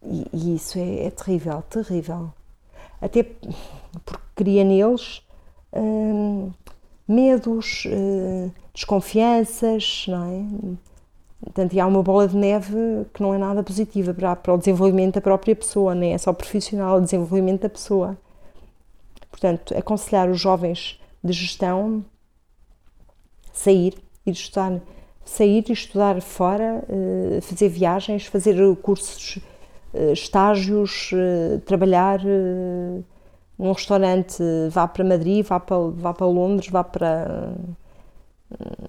[0.03, 2.33] e, e isso é, é terrível, terrível.
[3.01, 5.23] Até porque cria neles
[5.73, 6.51] hum,
[7.07, 10.77] medos, hum, desconfianças, não é?
[11.45, 12.77] Portanto, há uma bola de neve
[13.13, 16.33] que não é nada positiva para, para o desenvolvimento da própria pessoa, nem é só
[16.33, 18.17] profissional, o desenvolvimento da pessoa.
[19.31, 22.05] Portanto, aconselhar os jovens de gestão
[23.55, 23.95] sair
[24.27, 24.81] e estudar,
[25.25, 29.39] sair e estudar fora, eh, fazer viagens, fazer cursos,
[29.95, 32.21] eh, estágios, eh, trabalhar
[33.59, 37.55] num restaurante, vá para Madrid, vá para, vá para Londres, vá para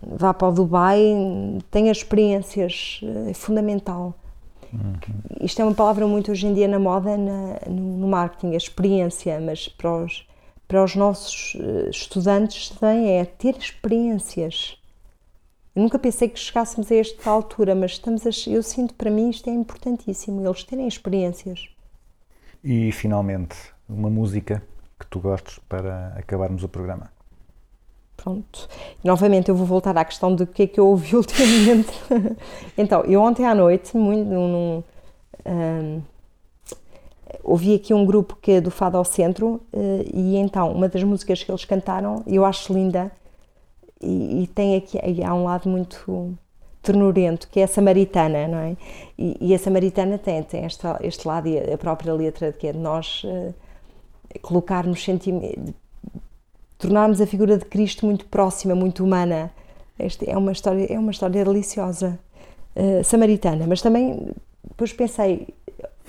[0.01, 1.01] vá para o Dubai,
[1.71, 4.13] tenha experiências, é fundamental.
[4.73, 4.95] Uhum.
[5.41, 8.57] Isto é uma palavra muito hoje em dia na moda, na, no, no, marketing, a
[8.57, 10.27] experiência, mas para os,
[10.67, 14.77] para os nossos eh, estudantes também é ter experiências.
[15.73, 19.29] Eu nunca pensei que chegássemos a esta altura, mas estamos a, eu sinto para mim
[19.29, 21.69] isto é importantíssimo, eles terem experiências.
[22.63, 23.55] E finalmente,
[23.87, 24.61] uma música
[24.99, 27.11] que tu gostes para acabarmos o programa.
[28.15, 28.67] Pronto.
[29.03, 31.93] Novamente eu vou voltar à questão do que é que eu ouvi ultimamente.
[32.77, 34.83] então, eu ontem à noite, muito num,
[35.45, 36.01] um,
[37.43, 41.03] ouvi aqui um grupo que é do Fado ao Centro uh, e então uma das
[41.03, 43.11] músicas que eles cantaram eu acho linda
[44.01, 46.33] e, e tem aqui há um lado muito
[46.81, 48.77] ternurento que é a Samaritana, não é?
[49.17, 52.77] E, e a Samaritana tem, tem este lado e a própria letra que é de
[52.79, 53.53] nós uh,
[54.41, 55.73] colocarmos sentimentos
[56.77, 59.51] tornarmos a figura de Cristo muito próxima, muito humana.
[59.97, 62.19] Esta é uma história, é uma história deliciosa,
[62.75, 63.65] uh, samaritana.
[63.67, 64.27] Mas também
[64.67, 65.47] depois pensei,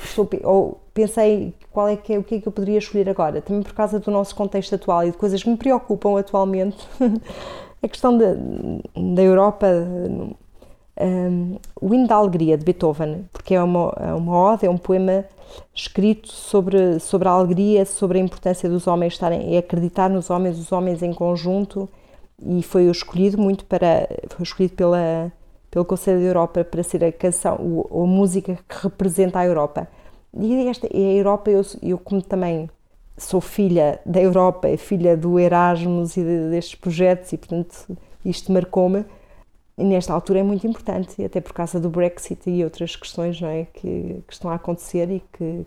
[0.02, 3.40] estou, ou pensei qual é que é, o que é que eu poderia escolher agora,
[3.40, 6.76] também por causa do nosso contexto atual e de coisas que me preocupam atualmente.
[7.82, 9.66] a questão da, da Europa,
[11.00, 14.78] um, o hino da alegria de Beethoven, porque é uma, é uma ode, é um
[14.78, 15.24] poema
[15.74, 20.58] escrito sobre, sobre a alegria, sobre a importância dos homens estarem e acreditar nos homens,
[20.58, 21.88] os homens em conjunto,
[22.44, 25.32] e foi escolhido muito para foi escolhido pela
[25.70, 29.86] pelo Conselho da Europa para ser a canção, a música que representa a Europa.
[30.32, 32.70] E esta e a Europa, eu, eu como também
[33.16, 39.04] sou filha da Europa, filha do Erasmus e de, destes projetos e portanto isto marcou-me
[39.84, 43.66] nesta altura é muito importante, até por causa do Brexit e outras questões não é,
[43.66, 45.66] que, que estão a acontecer e que,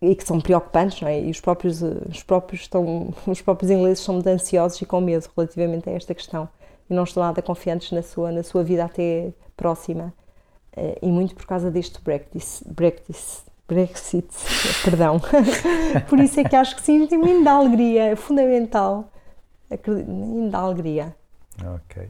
[0.00, 1.20] e que são preocupantes, não é?
[1.20, 5.28] E os próprios, os, próprios estão, os próprios ingleses são muito ansiosos e com medo
[5.36, 6.48] relativamente a esta questão
[6.88, 10.14] e não estão nada confiantes na sua, na sua vida até próxima.
[10.76, 14.28] Eh, e muito por causa deste Brexit, Brexit, Brexit
[14.84, 15.20] perdão.
[16.08, 19.10] por isso é que acho que sim, um hino alegria, é fundamental.
[19.68, 21.16] Hino da alegria.
[21.74, 22.08] Ok.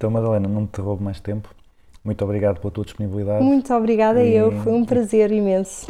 [0.00, 1.54] Então, Madalena, não te roubo mais tempo.
[2.02, 3.44] Muito obrigado pela tua disponibilidade.
[3.44, 4.34] Muito obrigada e...
[4.34, 5.86] eu, foi um prazer imenso.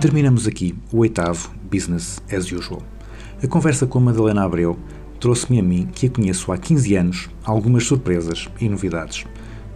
[0.00, 2.82] Terminamos aqui o oitavo Business as Usual.
[3.40, 4.76] A conversa com a Madalena Abreu
[5.20, 9.24] trouxe-me a mim, que a conheço há 15 anos, algumas surpresas e novidades.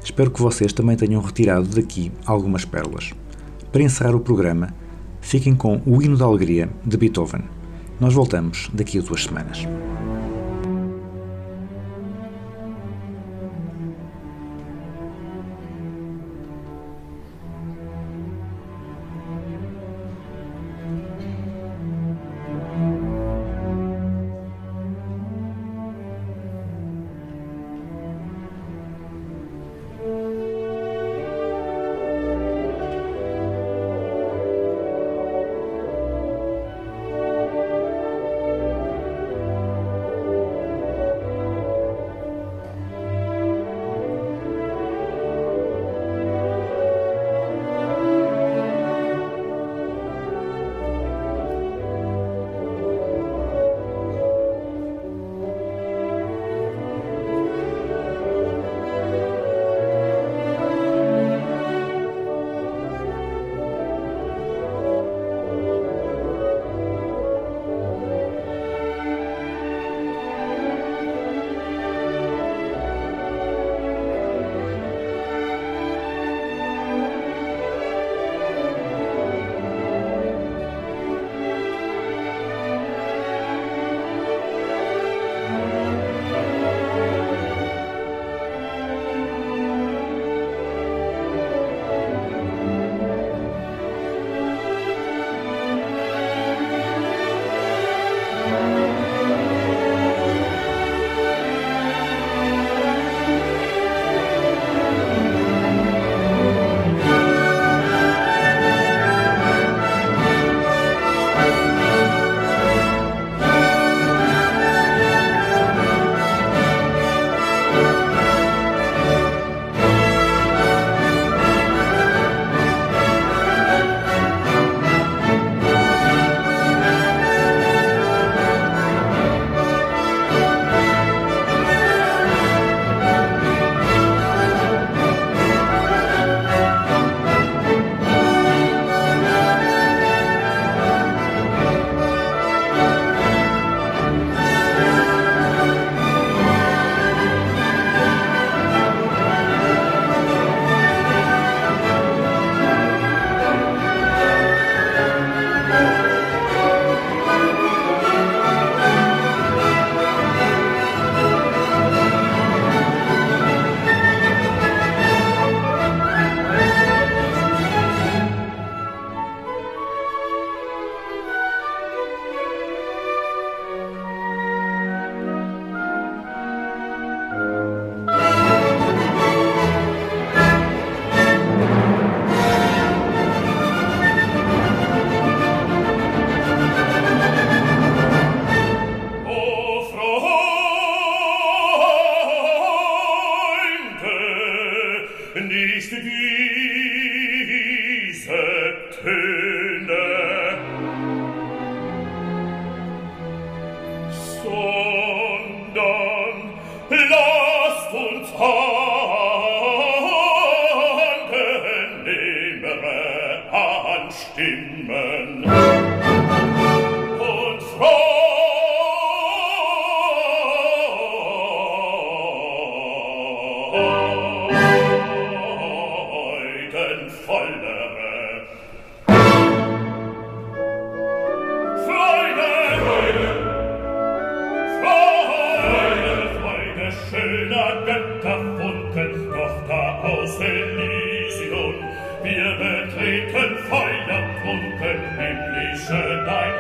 [0.09, 3.13] Espero que vocês também tenham retirado daqui algumas pérolas.
[3.71, 4.75] Para encerrar o programa,
[5.21, 7.43] fiquem com o Hino da Alegria de Beethoven.
[8.01, 9.69] Nós voltamos daqui a duas semanas.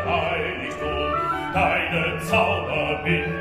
[0.09, 1.13] heiligtum,
[1.53, 3.38] deine Zauber bin.